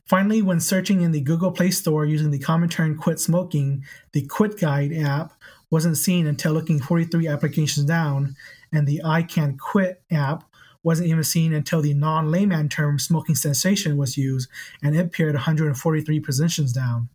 Finally, 0.07 0.41
when 0.41 0.59
searching 0.59 1.01
in 1.01 1.11
the 1.11 1.21
Google 1.21 1.51
Play 1.51 1.71
Store 1.71 2.05
using 2.05 2.31
the 2.31 2.39
common 2.39 2.69
term 2.69 2.97
quit 2.97 3.19
smoking, 3.19 3.83
the 4.11 4.25
Quit 4.25 4.59
Guide 4.59 4.93
app 4.93 5.33
wasn't 5.69 5.97
seen 5.97 6.27
until 6.27 6.51
looking 6.51 6.81
43 6.81 7.27
applications 7.27 7.85
down, 7.85 8.35
and 8.73 8.85
the 8.85 9.01
I 9.05 9.23
Can 9.23 9.57
Quit 9.57 10.01
app 10.11 10.43
wasn't 10.83 11.09
even 11.09 11.23
seen 11.23 11.53
until 11.53 11.81
the 11.81 11.93
non 11.93 12.31
layman 12.31 12.69
term 12.69 12.99
smoking 12.99 13.35
cessation 13.35 13.97
was 13.97 14.17
used, 14.17 14.49
and 14.81 14.95
it 14.95 15.05
appeared 15.05 15.35
143 15.35 16.19
positions 16.19 16.73
down. 16.73 17.09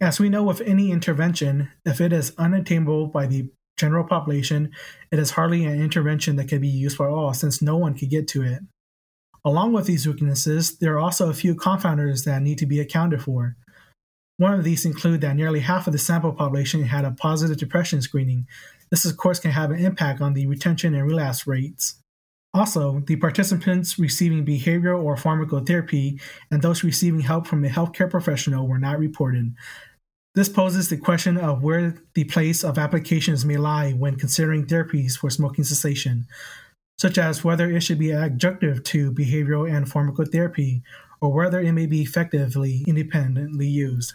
As 0.00 0.18
we 0.18 0.28
know 0.28 0.42
with 0.42 0.62
any 0.62 0.90
intervention, 0.90 1.70
if 1.84 2.00
it 2.00 2.12
is 2.12 2.32
unattainable 2.38 3.08
by 3.08 3.26
the 3.26 3.50
general 3.78 4.04
population, 4.04 4.70
it 5.10 5.18
is 5.18 5.32
hardly 5.32 5.64
an 5.64 5.80
intervention 5.80 6.36
that 6.36 6.48
can 6.48 6.60
be 6.60 6.68
used 6.68 6.96
for 6.96 7.08
all 7.08 7.34
since 7.34 7.62
no 7.62 7.76
one 7.76 7.94
could 7.94 8.10
get 8.10 8.26
to 8.28 8.42
it. 8.42 8.60
Along 9.44 9.72
with 9.72 9.86
these 9.86 10.06
weaknesses, 10.06 10.78
there 10.78 10.94
are 10.94 11.00
also 11.00 11.30
a 11.30 11.34
few 11.34 11.54
confounders 11.54 12.24
that 12.24 12.42
need 12.42 12.58
to 12.58 12.66
be 12.66 12.80
accounted 12.80 13.22
for. 13.22 13.56
One 14.36 14.54
of 14.54 14.64
these 14.64 14.84
include 14.84 15.20
that 15.22 15.36
nearly 15.36 15.60
half 15.60 15.86
of 15.86 15.92
the 15.92 15.98
sample 15.98 16.32
population 16.32 16.84
had 16.84 17.04
a 17.04 17.10
positive 17.10 17.56
depression 17.58 18.00
screening. 18.00 18.46
This, 18.90 19.04
of 19.04 19.16
course, 19.16 19.38
can 19.38 19.50
have 19.50 19.70
an 19.70 19.84
impact 19.84 20.20
on 20.20 20.34
the 20.34 20.46
retention 20.46 20.94
and 20.94 21.06
relapse 21.06 21.46
rates. 21.46 22.00
Also, 22.52 23.00
the 23.06 23.16
participants 23.16 23.98
receiving 23.98 24.44
behavioral 24.44 25.04
or 25.04 25.14
pharmacotherapy 25.14 26.20
and 26.50 26.62
those 26.62 26.82
receiving 26.82 27.20
help 27.20 27.46
from 27.46 27.64
a 27.64 27.68
healthcare 27.68 28.10
professional 28.10 28.66
were 28.66 28.78
not 28.78 28.98
reported. 28.98 29.54
This 30.34 30.48
poses 30.48 30.88
the 30.88 30.96
question 30.96 31.36
of 31.36 31.62
where 31.62 31.94
the 32.14 32.24
place 32.24 32.64
of 32.64 32.78
applications 32.78 33.44
may 33.44 33.56
lie 33.56 33.92
when 33.92 34.16
considering 34.16 34.66
therapies 34.66 35.16
for 35.16 35.30
smoking 35.30 35.64
cessation, 35.64 36.26
such 36.98 37.18
as 37.18 37.44
whether 37.44 37.70
it 37.70 37.82
should 37.82 37.98
be 37.98 38.08
adjunctive 38.08 38.84
to 38.84 39.12
behavioral 39.12 39.72
and 39.72 39.86
pharmacotherapy, 39.86 40.82
or 41.20 41.32
whether 41.32 41.60
it 41.60 41.72
may 41.72 41.86
be 41.86 42.02
effectively 42.02 42.84
independently 42.86 43.66
used. 43.66 44.14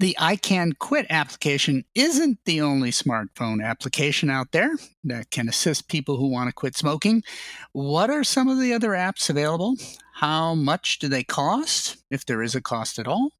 The 0.00 0.16
I 0.18 0.36
Can 0.36 0.72
Quit 0.72 1.04
application 1.10 1.84
isn't 1.94 2.38
the 2.46 2.62
only 2.62 2.90
smartphone 2.90 3.62
application 3.62 4.30
out 4.30 4.52
there 4.52 4.70
that 5.04 5.30
can 5.30 5.46
assist 5.46 5.88
people 5.88 6.16
who 6.16 6.30
want 6.30 6.48
to 6.48 6.54
quit 6.54 6.74
smoking. 6.74 7.22
What 7.72 8.08
are 8.08 8.24
some 8.24 8.48
of 8.48 8.58
the 8.58 8.72
other 8.72 8.92
apps 8.92 9.28
available? 9.28 9.74
How 10.14 10.54
much 10.54 11.00
do 11.00 11.08
they 11.08 11.22
cost, 11.22 11.98
if 12.10 12.24
there 12.24 12.42
is 12.42 12.54
a 12.54 12.62
cost 12.62 12.98
at 12.98 13.06
all? 13.06 13.32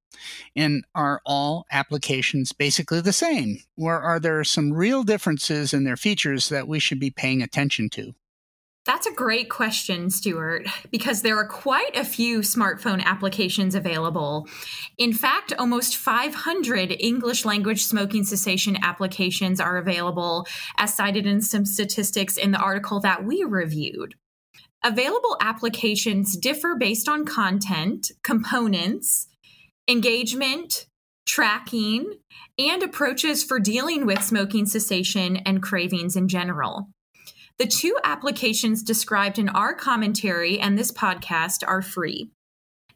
And 0.55 0.85
are 0.95 1.23
all 1.25 1.65
applications 1.73 2.53
basically 2.53 3.01
the 3.01 3.15
same? 3.15 3.61
Or 3.79 3.99
are 3.99 4.21
there 4.21 4.45
some 4.45 4.71
real 4.71 5.03
differences 5.03 5.73
in 5.73 5.85
their 5.85 5.97
features 5.97 6.51
that 6.51 6.69
we 6.69 6.79
should 6.79 7.01
be 7.01 7.11
paying 7.11 7.41
attention 7.41 7.89
to? 7.93 8.13
That's 8.91 9.07
a 9.07 9.13
great 9.13 9.49
question, 9.49 10.11
Stuart, 10.11 10.67
because 10.91 11.23
there 11.23 11.37
are 11.37 11.47
quite 11.47 11.95
a 11.95 12.05
few 12.05 12.41
smartphone 12.41 13.01
applications 13.01 13.77
available. 13.77 14.49
In 14.99 15.13
fact, 15.13 15.53
almost 15.57 15.97
500 15.97 16.97
English 16.99 17.45
language 17.45 17.85
smoking 17.85 18.25
cessation 18.25 18.77
applications 18.83 19.61
are 19.61 19.77
available, 19.77 20.45
as 20.77 20.93
cited 20.93 21.25
in 21.25 21.41
some 21.41 21.65
statistics 21.65 22.37
in 22.37 22.51
the 22.51 22.59
article 22.59 22.99
that 22.99 23.23
we 23.23 23.45
reviewed. 23.45 24.17
Available 24.85 25.37
applications 25.41 26.37
differ 26.37 26.75
based 26.75 27.09
on 27.09 27.25
content, 27.25 28.11
components, 28.25 29.29
engagement, 29.87 30.87
tracking, 31.27 32.15
and 32.59 32.83
approaches 32.83 33.45
for 33.45 33.61
dealing 33.61 34.05
with 34.05 34.21
smoking 34.21 34.67
cessation 34.67 35.37
and 35.37 35.63
cravings 35.63 36.17
in 36.17 36.27
general. 36.27 36.89
The 37.61 37.67
two 37.67 37.95
applications 38.05 38.83
described 38.83 39.39
in 39.39 39.51
our 39.51 39.75
commentary 39.75 40.59
and 40.59 40.79
this 40.79 40.91
podcast 40.91 41.63
are 41.69 41.83
free. 41.83 42.31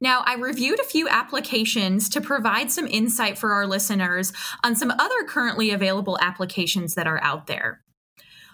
Now, 0.00 0.23
I 0.25 0.37
reviewed 0.37 0.80
a 0.80 0.85
few 0.85 1.06
applications 1.06 2.09
to 2.09 2.23
provide 2.23 2.73
some 2.73 2.87
insight 2.87 3.37
for 3.37 3.52
our 3.52 3.66
listeners 3.66 4.33
on 4.64 4.75
some 4.75 4.90
other 4.90 5.23
currently 5.28 5.71
available 5.71 6.18
applications 6.18 6.94
that 6.94 7.06
are 7.06 7.23
out 7.23 7.47
there. 7.47 7.83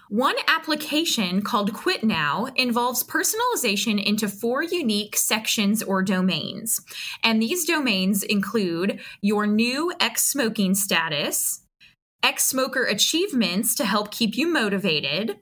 One 0.09 0.35
application 0.49 1.43
called 1.43 1.73
Quit 1.73 2.03
Now 2.03 2.47
involves 2.57 3.05
personalization 3.05 4.03
into 4.03 4.27
four 4.27 4.63
unique 4.63 5.15
sections 5.15 5.81
or 5.81 6.03
domains. 6.03 6.81
And 7.23 7.41
these 7.41 7.63
domains 7.63 8.21
include 8.21 8.99
your 9.21 9.47
new 9.47 9.93
ex 10.01 10.27
smoking 10.27 10.75
status, 10.75 11.61
ex 12.21 12.45
smoker 12.45 12.83
achievements 12.83 13.75
to 13.75 13.85
help 13.85 14.11
keep 14.11 14.35
you 14.35 14.51
motivated, 14.51 15.39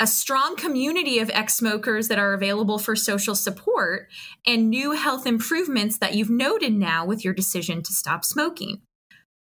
a 0.00 0.06
strong 0.06 0.56
community 0.56 1.18
of 1.18 1.30
ex 1.32 1.54
smokers 1.54 2.08
that 2.08 2.18
are 2.18 2.34
available 2.34 2.78
for 2.78 2.96
social 2.96 3.34
support, 3.34 4.08
and 4.46 4.68
new 4.68 4.92
health 4.92 5.26
improvements 5.26 5.98
that 5.98 6.14
you've 6.14 6.30
noted 6.30 6.72
now 6.72 7.06
with 7.06 7.24
your 7.24 7.34
decision 7.34 7.82
to 7.82 7.92
stop 7.92 8.24
smoking. 8.24 8.82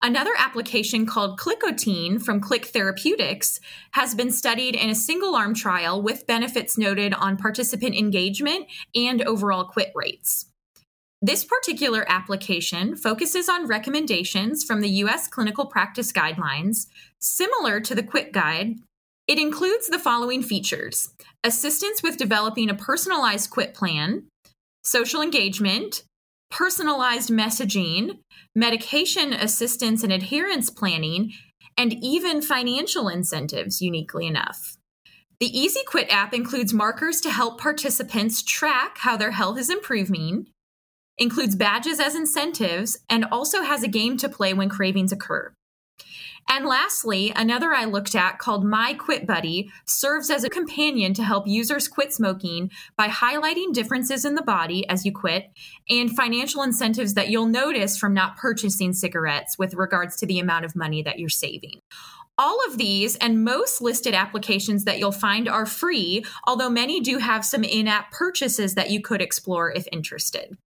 Another 0.04 0.34
application 0.38 1.06
called 1.06 1.40
Clickotine 1.40 2.22
from 2.22 2.42
Click 2.42 2.66
Therapeutics 2.66 3.62
has 3.92 4.14
been 4.14 4.32
studied 4.34 4.76
in 4.76 4.90
a 4.90 4.96
single 4.96 5.34
arm 5.34 5.56
trial 5.56 6.02
with 6.02 6.28
benefits 6.28 6.78
noted 6.78 7.14
on 7.14 7.38
participant 7.38 7.96
engagement 7.96 8.68
and 8.94 9.22
overall 9.22 9.64
quit 9.64 9.94
rates. 9.96 10.48
This 11.22 11.46
particular 11.46 12.04
application 12.10 12.98
focuses 12.98 13.48
on 13.48 13.66
recommendations 13.66 14.66
from 14.66 14.82
the 14.82 14.90
US 14.90 15.30
Clinical 15.30 15.68
Practice 15.68 16.12
Guidelines, 16.12 16.88
similar 17.20 17.80
to 17.80 17.96
the 17.96 18.04
Quit 18.04 18.34
Guide. 18.34 18.76
It 19.28 19.40
includes 19.40 19.88
the 19.88 20.00
following 20.00 20.42
features 20.42 21.10
assistance 21.44 22.04
with 22.04 22.18
developing 22.18 22.70
a 22.70 22.76
personalized 22.76 23.50
quit 23.50 23.74
plan, 23.74 24.28
social 24.84 25.22
engagement, 25.22 26.04
personalized 26.52 27.30
messaging, 27.30 28.20
medication 28.56 29.34
assistance 29.34 30.04
and 30.04 30.12
adherence 30.12 30.70
planning, 30.70 31.34
and 31.78 31.94
even 32.04 32.42
financial 32.42 33.08
incentives, 33.08 33.82
uniquely 33.82 34.28
enough. 34.28 34.78
The 35.40 35.48
Easy 35.48 35.82
Quit 35.88 36.10
app 36.10 36.34
includes 36.34 36.74
markers 36.74 37.20
to 37.22 37.30
help 37.30 37.60
participants 37.60 38.44
track 38.44 39.00
how 39.00 39.18
their 39.18 39.32
health 39.32 39.58
is 39.58 39.70
improving 39.70 40.48
includes 41.18 41.56
badges 41.56 42.00
as 42.00 42.16
incentives, 42.16 42.98
and 43.10 43.26
also 43.26 43.62
has 43.62 43.84
a 43.84 43.88
game 43.88 44.18
to 44.18 44.30
play 44.30 44.54
when 44.54 44.70
cravings 44.70 45.12
occur. 45.12 45.54
And 46.50 46.66
lastly, 46.66 47.32
another 47.36 47.74
I 47.74 47.86
looked 47.86 48.16
at 48.16 48.38
called 48.38 48.66
My 48.66 48.94
Quit 48.94 49.26
Buddy 49.26 49.72
serves 49.86 50.30
as 50.30 50.44
a 50.44 50.50
companion 50.50 51.14
to 51.16 51.24
help 51.24 51.48
users 51.48 51.88
quit 51.88 52.14
smoking 52.14 52.70
by 52.98 53.08
highlighting 53.08 53.74
differences 53.74 54.26
in 54.26 54.36
the 54.36 54.42
body 54.42 54.88
as 54.90 55.06
you 55.06 55.12
quit 55.12 55.46
and 55.90 56.16
financial 56.16 56.62
incentives 56.62 57.14
that 57.14 57.30
you'll 57.30 57.46
notice 57.46 57.98
from 57.98 58.14
not 58.14 58.38
purchasing 58.38 58.94
cigarettes 58.94 59.58
with 59.58 59.74
regards 59.74 60.16
to 60.18 60.26
the 60.26 60.40
amount 60.40 60.66
of 60.66 60.76
money 60.76 61.02
that 61.02 61.20
you're 61.20 61.30
saving. 61.30 61.80
All 62.38 62.66
of 62.68 62.78
these 62.78 63.16
and 63.18 63.44
most 63.44 63.80
listed 63.80 64.16
applications 64.16 64.86
that 64.86 64.98
you'll 64.98 65.12
find 65.12 65.48
are 65.48 65.68
free, 65.68 66.26
although 66.48 66.70
many 66.70 67.00
do 67.00 67.20
have 67.20 67.46
some 67.46 67.64
in 67.64 67.88
app 67.88 68.12
purchases 68.12 68.74
that 68.74 68.90
you 68.90 69.02
could 69.02 69.22
explore 69.22 69.72
if 69.72 69.88
interested. 69.92 70.58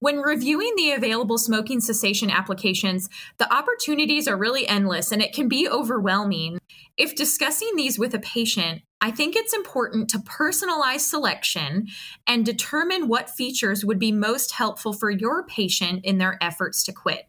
When 0.00 0.18
reviewing 0.18 0.74
the 0.76 0.92
available 0.92 1.38
smoking 1.38 1.80
cessation 1.80 2.30
applications, 2.30 3.08
the 3.38 3.52
opportunities 3.52 4.28
are 4.28 4.36
really 4.36 4.66
endless 4.68 5.12
and 5.12 5.22
it 5.22 5.32
can 5.32 5.48
be 5.48 5.68
overwhelming. 5.68 6.58
If 6.96 7.14
discussing 7.14 7.72
these 7.76 7.98
with 7.98 8.14
a 8.14 8.20
patient, 8.20 8.82
I 9.00 9.10
think 9.10 9.36
it's 9.36 9.52
important 9.52 10.08
to 10.10 10.18
personalize 10.18 11.00
selection 11.00 11.88
and 12.26 12.46
determine 12.46 13.08
what 13.08 13.28
features 13.28 13.84
would 13.84 13.98
be 13.98 14.12
most 14.12 14.52
helpful 14.52 14.92
for 14.92 15.10
your 15.10 15.44
patient 15.44 16.04
in 16.04 16.18
their 16.18 16.38
efforts 16.40 16.82
to 16.84 16.92
quit. 16.92 17.28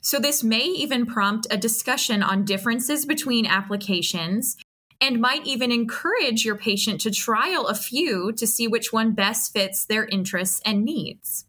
So, 0.00 0.18
this 0.18 0.42
may 0.42 0.64
even 0.64 1.06
prompt 1.06 1.46
a 1.50 1.56
discussion 1.56 2.22
on 2.22 2.44
differences 2.44 3.06
between 3.06 3.46
applications 3.46 4.56
and 5.00 5.20
might 5.20 5.44
even 5.46 5.72
encourage 5.72 6.44
your 6.44 6.56
patient 6.56 7.00
to 7.00 7.10
trial 7.10 7.66
a 7.66 7.74
few 7.74 8.32
to 8.32 8.46
see 8.46 8.68
which 8.68 8.92
one 8.92 9.12
best 9.12 9.52
fits 9.52 9.84
their 9.84 10.06
interests 10.06 10.60
and 10.64 10.84
needs. 10.84 11.46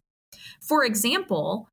For 0.66 0.84
example, 0.84 1.68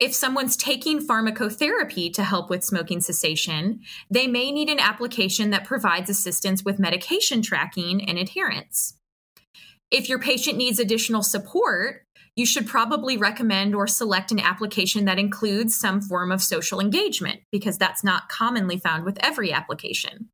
if 0.00 0.14
someone's 0.14 0.56
taking 0.56 1.06
pharmacotherapy 1.06 2.12
to 2.14 2.24
help 2.24 2.50
with 2.50 2.64
smoking 2.64 3.00
cessation, 3.00 3.80
they 4.10 4.26
may 4.26 4.50
need 4.50 4.68
an 4.68 4.80
application 4.80 5.50
that 5.50 5.64
provides 5.64 6.10
assistance 6.10 6.64
with 6.64 6.80
medication 6.80 7.40
tracking 7.40 8.08
and 8.08 8.18
adherence. 8.18 8.98
If 9.92 10.08
your 10.08 10.18
patient 10.18 10.56
needs 10.56 10.80
additional 10.80 11.22
support, 11.22 12.02
you 12.34 12.46
should 12.46 12.66
probably 12.66 13.16
recommend 13.16 13.74
or 13.74 13.86
select 13.86 14.32
an 14.32 14.40
application 14.40 15.04
that 15.04 15.18
includes 15.18 15.78
some 15.78 16.00
form 16.00 16.32
of 16.32 16.42
social 16.42 16.80
engagement 16.80 17.42
because 17.52 17.78
that's 17.78 18.02
not 18.02 18.28
commonly 18.28 18.78
found 18.78 19.04
with 19.04 19.18
every 19.22 19.52
application. 19.52 20.30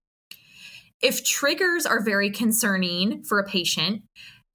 If 1.02 1.24
triggers 1.24 1.86
are 1.86 2.02
very 2.02 2.30
concerning 2.30 3.22
for 3.22 3.38
a 3.38 3.46
patient, 3.46 4.02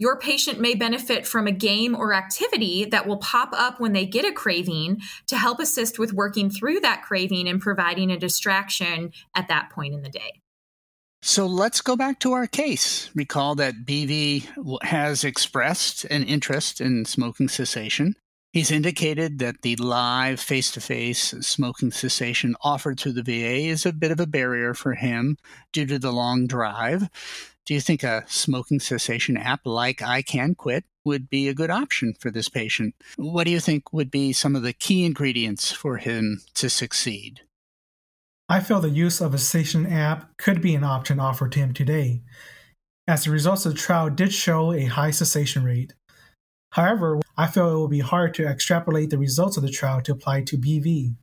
your 0.03 0.17
patient 0.17 0.59
may 0.59 0.75
benefit 0.75 1.25
from 1.25 1.47
a 1.47 1.51
game 1.53 1.95
or 1.95 2.13
activity 2.13 2.83
that 2.83 3.07
will 3.07 3.19
pop 3.19 3.53
up 3.53 3.79
when 3.79 3.93
they 3.93 4.05
get 4.05 4.25
a 4.25 4.33
craving 4.33 4.99
to 5.27 5.37
help 5.37 5.61
assist 5.61 5.97
with 5.97 6.11
working 6.11 6.49
through 6.49 6.77
that 6.81 7.01
craving 7.03 7.47
and 7.47 7.61
providing 7.61 8.11
a 8.11 8.19
distraction 8.19 9.13
at 9.33 9.47
that 9.47 9.69
point 9.69 9.93
in 9.93 10.01
the 10.01 10.09
day. 10.09 10.41
So 11.21 11.45
let's 11.47 11.79
go 11.79 11.95
back 11.95 12.19
to 12.19 12.33
our 12.33 12.47
case. 12.47 13.11
Recall 13.15 13.55
that 13.55 13.85
BV 13.85 14.83
has 14.83 15.23
expressed 15.23 16.03
an 16.05 16.23
interest 16.23 16.81
in 16.81 17.05
smoking 17.05 17.47
cessation. 17.47 18.17
He's 18.51 18.71
indicated 18.71 19.39
that 19.39 19.61
the 19.61 19.77
live 19.77 20.41
face 20.41 20.69
to 20.71 20.81
face 20.81 21.33
smoking 21.39 21.91
cessation 21.91 22.57
offered 22.61 22.99
through 22.99 23.13
the 23.13 23.23
VA 23.23 23.69
is 23.69 23.85
a 23.85 23.93
bit 23.93 24.11
of 24.11 24.19
a 24.19 24.27
barrier 24.27 24.73
for 24.73 24.95
him 24.95 25.37
due 25.71 25.85
to 25.85 25.97
the 25.97 26.11
long 26.11 26.45
drive. 26.45 27.09
Do 27.65 27.73
you 27.73 27.79
think 27.79 28.03
a 28.03 28.25
smoking 28.27 28.81
cessation 28.81 29.37
app 29.37 29.61
like 29.65 30.01
I 30.01 30.21
Can 30.21 30.53
Quit 30.53 30.83
would 31.05 31.29
be 31.29 31.47
a 31.47 31.53
good 31.53 31.69
option 31.69 32.13
for 32.19 32.29
this 32.29 32.49
patient? 32.49 32.93
What 33.15 33.45
do 33.45 33.51
you 33.51 33.61
think 33.61 33.93
would 33.93 34.11
be 34.11 34.33
some 34.33 34.57
of 34.57 34.63
the 34.63 34.73
key 34.73 35.05
ingredients 35.05 35.71
for 35.71 35.97
him 35.97 36.41
to 36.55 36.69
succeed? 36.69 37.41
I 38.49 38.59
feel 38.59 38.81
the 38.81 38.89
use 38.89 39.21
of 39.21 39.33
a 39.33 39.37
cessation 39.37 39.87
app 39.87 40.35
could 40.37 40.61
be 40.61 40.75
an 40.75 40.83
option 40.83 41.21
offered 41.21 41.53
to 41.53 41.59
him 41.59 41.73
today, 41.73 42.23
as 43.07 43.23
the 43.23 43.31
results 43.31 43.65
of 43.65 43.73
the 43.73 43.79
trial 43.79 44.09
did 44.09 44.33
show 44.33 44.73
a 44.73 44.83
high 44.83 45.11
cessation 45.11 45.63
rate. 45.63 45.93
However, 46.73 47.21
I 47.37 47.47
feel 47.47 47.69
it 47.69 47.75
will 47.75 47.87
be 47.87 48.01
hard 48.01 48.33
to 48.33 48.45
extrapolate 48.45 49.09
the 49.09 49.17
results 49.17 49.55
of 49.55 49.63
the 49.63 49.69
trial 49.69 50.01
to 50.01 50.11
apply 50.11 50.41
to 50.41 50.57
BV. 50.57 51.15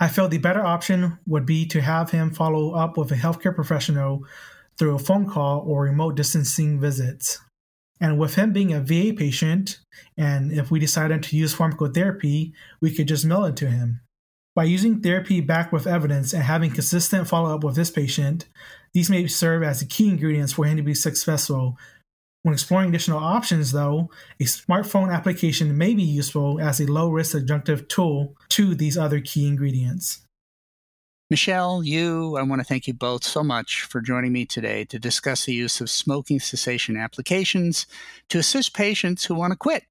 I 0.00 0.08
feel 0.08 0.28
the 0.28 0.38
better 0.38 0.64
option 0.64 1.18
would 1.24 1.46
be 1.46 1.66
to 1.66 1.80
have 1.80 2.10
him 2.10 2.32
follow 2.32 2.72
up 2.72 2.96
with 2.96 3.12
a 3.12 3.16
healthcare 3.16 3.54
professional 3.54 4.24
through 4.78 4.94
a 4.94 4.98
phone 4.98 5.28
call 5.28 5.60
or 5.66 5.82
remote 5.82 6.16
distancing 6.16 6.80
visits. 6.80 7.38
And 8.00 8.18
with 8.18 8.34
him 8.34 8.52
being 8.52 8.72
a 8.72 8.80
VA 8.80 9.14
patient, 9.16 9.78
and 10.16 10.52
if 10.52 10.70
we 10.70 10.80
decided 10.80 11.22
to 11.22 11.36
use 11.36 11.54
pharmacotherapy, 11.54 12.52
we 12.80 12.92
could 12.92 13.06
just 13.06 13.24
mail 13.24 13.44
it 13.44 13.56
to 13.56 13.70
him. 13.70 14.00
By 14.54 14.64
using 14.64 15.00
therapy 15.00 15.40
backed 15.40 15.72
with 15.72 15.86
evidence 15.86 16.32
and 16.32 16.42
having 16.42 16.72
consistent 16.72 17.28
follow 17.28 17.54
up 17.54 17.64
with 17.64 17.76
this 17.76 17.90
patient, 17.90 18.48
these 18.92 19.08
may 19.08 19.26
serve 19.26 19.62
as 19.62 19.80
the 19.80 19.86
key 19.86 20.08
ingredients 20.08 20.52
for 20.52 20.64
him 20.64 20.76
to 20.76 20.82
be 20.82 20.94
successful. 20.94 21.78
When 22.42 22.52
exploring 22.52 22.88
additional 22.88 23.20
options, 23.20 23.72
though, 23.72 24.10
a 24.40 24.44
smartphone 24.44 25.14
application 25.14 25.78
may 25.78 25.94
be 25.94 26.02
useful 26.02 26.60
as 26.60 26.80
a 26.80 26.90
low 26.90 27.08
risk 27.08 27.36
adjunctive 27.36 27.88
tool 27.88 28.36
to 28.50 28.74
these 28.74 28.98
other 28.98 29.20
key 29.20 29.46
ingredients. 29.46 30.26
Michelle, 31.32 31.82
Yue, 31.82 32.36
I 32.36 32.42
want 32.42 32.60
to 32.60 32.64
thank 32.64 32.86
you 32.86 32.92
both 32.92 33.24
so 33.24 33.42
much 33.42 33.84
for 33.84 34.02
joining 34.02 34.34
me 34.34 34.44
today 34.44 34.84
to 34.84 34.98
discuss 34.98 35.46
the 35.46 35.54
use 35.54 35.80
of 35.80 35.88
smoking 35.88 36.38
cessation 36.38 36.94
applications 36.94 37.86
to 38.28 38.38
assist 38.38 38.74
patients 38.74 39.24
who 39.24 39.34
want 39.34 39.50
to 39.50 39.56
quit. 39.56 39.84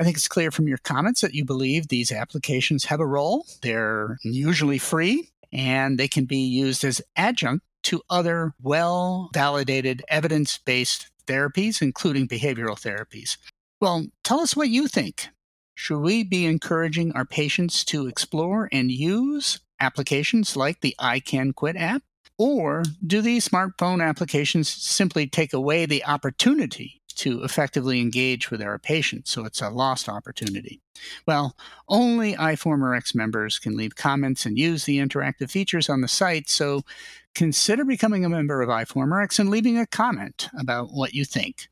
I 0.00 0.02
think 0.02 0.16
it's 0.16 0.26
clear 0.26 0.50
from 0.50 0.66
your 0.66 0.78
comments 0.78 1.20
that 1.20 1.34
you 1.34 1.44
believe 1.44 1.86
these 1.86 2.10
applications 2.10 2.86
have 2.86 2.98
a 2.98 3.06
role. 3.06 3.46
They're 3.62 4.18
usually 4.24 4.78
free 4.78 5.28
and 5.52 6.00
they 6.00 6.08
can 6.08 6.24
be 6.24 6.38
used 6.38 6.82
as 6.82 7.00
adjunct 7.14 7.64
to 7.84 8.02
other 8.10 8.52
well 8.60 9.30
validated 9.32 10.02
evidence 10.08 10.58
based 10.58 11.12
therapies, 11.28 11.80
including 11.80 12.26
behavioral 12.26 12.74
therapies. 12.74 13.36
Well, 13.80 14.08
tell 14.24 14.40
us 14.40 14.56
what 14.56 14.68
you 14.68 14.88
think. 14.88 15.28
Should 15.78 16.00
we 16.00 16.24
be 16.24 16.46
encouraging 16.46 17.12
our 17.12 17.26
patients 17.26 17.84
to 17.84 18.06
explore 18.06 18.68
and 18.72 18.90
use 18.90 19.60
applications 19.78 20.56
like 20.56 20.80
the 20.80 20.96
I 20.98 21.20
Can 21.20 21.52
Quit 21.52 21.76
app? 21.76 22.02
Or 22.38 22.82
do 23.06 23.20
these 23.20 23.46
smartphone 23.46 24.02
applications 24.02 24.68
simply 24.70 25.26
take 25.26 25.52
away 25.52 25.84
the 25.84 26.04
opportunity 26.06 27.02
to 27.16 27.44
effectively 27.44 28.00
engage 28.00 28.50
with 28.50 28.62
our 28.62 28.78
patients, 28.78 29.30
so 29.30 29.44
it's 29.44 29.60
a 29.60 29.68
lost 29.68 30.08
opportunity? 30.08 30.80
Well, 31.26 31.54
only 31.88 32.34
iForumRx 32.34 33.14
members 33.14 33.58
can 33.58 33.76
leave 33.76 33.96
comments 33.96 34.46
and 34.46 34.58
use 34.58 34.84
the 34.84 34.98
interactive 34.98 35.50
features 35.50 35.90
on 35.90 36.00
the 36.00 36.08
site, 36.08 36.48
so 36.48 36.82
consider 37.34 37.84
becoming 37.84 38.24
a 38.24 38.30
member 38.30 38.62
of 38.62 38.70
iForumRx 38.70 39.38
and 39.38 39.50
leaving 39.50 39.78
a 39.78 39.86
comment 39.86 40.48
about 40.58 40.88
what 40.90 41.12
you 41.12 41.26
think. 41.26 41.68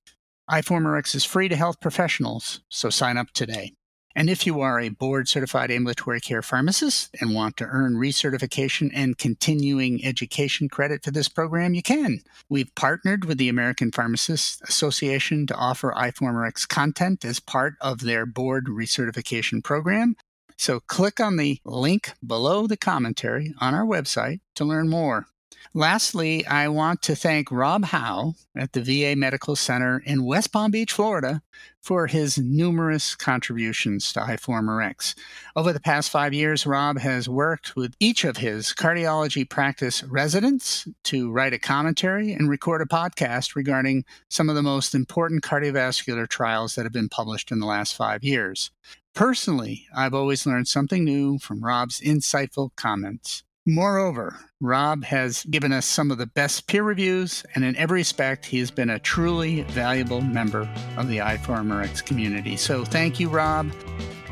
iForumRx 0.51 1.15
is 1.15 1.25
free 1.25 1.49
to 1.49 1.57
health 1.57 1.81
professionals, 1.81 2.61
so 2.69 2.91
sign 2.91 3.17
up 3.17 3.31
today. 3.33 3.73
And 4.17 4.31
if 4.31 4.47
you 4.47 4.61
are 4.61 4.79
a 4.79 4.91
board 4.91 5.29
certified 5.29 5.71
ambulatory 5.71 6.21
care 6.21 6.43
pharmacist 6.43 7.15
and 7.21 7.35
want 7.35 7.57
to 7.57 7.65
earn 7.65 7.97
recertification 7.97 8.91
and 8.95 9.19
continuing 9.19 10.05
education 10.05 10.69
credit 10.69 11.03
for 11.03 11.11
this 11.11 11.29
program, 11.29 11.75
you 11.75 11.83
can. 11.83 12.21
We've 12.49 12.73
partnered 12.77 13.25
with 13.25 13.39
the 13.39 13.49
American 13.49 13.91
Pharmacists 13.91 14.63
Association 14.63 15.47
to 15.49 15.55
offer 15.57 15.93
iForumRx 15.97 16.69
content 16.69 17.25
as 17.25 17.41
part 17.41 17.75
of 17.81 18.01
their 18.01 18.25
board 18.25 18.67
recertification 18.67 19.65
program. 19.65 20.15
So 20.57 20.79
click 20.79 21.19
on 21.19 21.37
the 21.37 21.59
link 21.65 22.13
below 22.25 22.69
the 22.69 22.77
commentary 22.77 23.53
on 23.61 23.75
our 23.75 23.85
website 23.85 24.41
to 24.55 24.65
learn 24.65 24.89
more. 24.89 25.27
Lastly, 25.73 26.47
I 26.47 26.69
want 26.69 27.03
to 27.03 27.17
thank 27.17 27.51
Rob 27.51 27.87
Howe 27.87 28.35
at 28.57 28.73
the 28.73 28.83
VA 28.83 29.17
Medical 29.17 29.57
Center 29.57 30.03
in 30.05 30.25
West 30.25 30.53
Palm 30.53 30.71
Beach, 30.71 30.93
Florida, 30.93 31.43
for 31.81 32.07
his 32.07 32.39
numerous 32.39 33.15
contributions 33.15 34.13
to 34.13 34.21
iForumRx. 34.21 35.15
Over 35.57 35.73
the 35.73 35.81
past 35.81 36.11
five 36.11 36.33
years, 36.33 36.67
Rob 36.67 36.99
has 36.99 37.29
worked 37.29 37.77
with 37.77 37.95
each 37.99 38.25
of 38.25 38.37
his 38.37 38.69
cardiology 38.69 39.49
practice 39.49 40.03
residents 40.05 40.87
to 41.05 41.31
write 41.31 41.55
a 41.55 41.59
commentary 41.59 42.33
and 42.33 42.49
record 42.49 42.81
a 42.81 42.87
podcast 42.87 43.57
regarding 43.57 44.05
some 44.29 44.49
of 44.49 44.55
the 44.55 44.63
most 44.63 44.95
important 44.95 45.43
cardiovascular 45.43 46.29
trials 46.29 46.75
that 46.75 46.85
have 46.85 46.93
been 46.93 47.09
published 47.09 47.51
in 47.51 47.59
the 47.59 47.67
last 47.67 47.97
five 47.97 48.23
years. 48.23 48.71
Personally, 49.15 49.87
I've 49.95 50.15
always 50.15 50.47
learned 50.47 50.69
something 50.69 51.05
new 51.05 51.39
from 51.39 51.65
Rob's 51.65 52.01
insightful 52.01 52.71
comments. 52.77 53.45
Moreover, 53.67 54.39
Rob 54.61 55.05
has 55.05 55.43
given 55.45 55.73
us 55.73 55.87
some 55.87 56.11
of 56.11 56.19
the 56.19 56.27
best 56.27 56.67
peer 56.67 56.83
reviews, 56.83 57.45
and 57.55 57.65
in 57.65 57.75
every 57.77 58.01
respect, 58.01 58.45
he 58.45 58.59
has 58.59 58.71
been 58.71 58.91
a 58.91 58.99
truly 58.99 59.63
valuable 59.63 60.21
member 60.21 60.69
of 60.99 61.09
the 61.09 61.19
iForumRx 61.19 62.05
community. 62.05 62.59
So 62.59 62.85
thank 62.85 63.19
you, 63.19 63.31
Rob. 63.31 63.73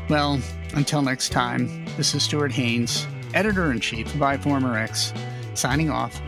Well, 0.07 0.39
until 0.75 1.01
next 1.01 1.29
time, 1.29 1.83
this 1.97 2.13
is 2.13 2.21
Stuart 2.21 2.51
Haines, 2.51 3.07
editor 3.33 3.71
in 3.71 3.79
chief 3.79 4.05
of 4.13 4.21
iForumRx, 4.21 5.57
signing 5.57 5.89
off. 5.89 6.21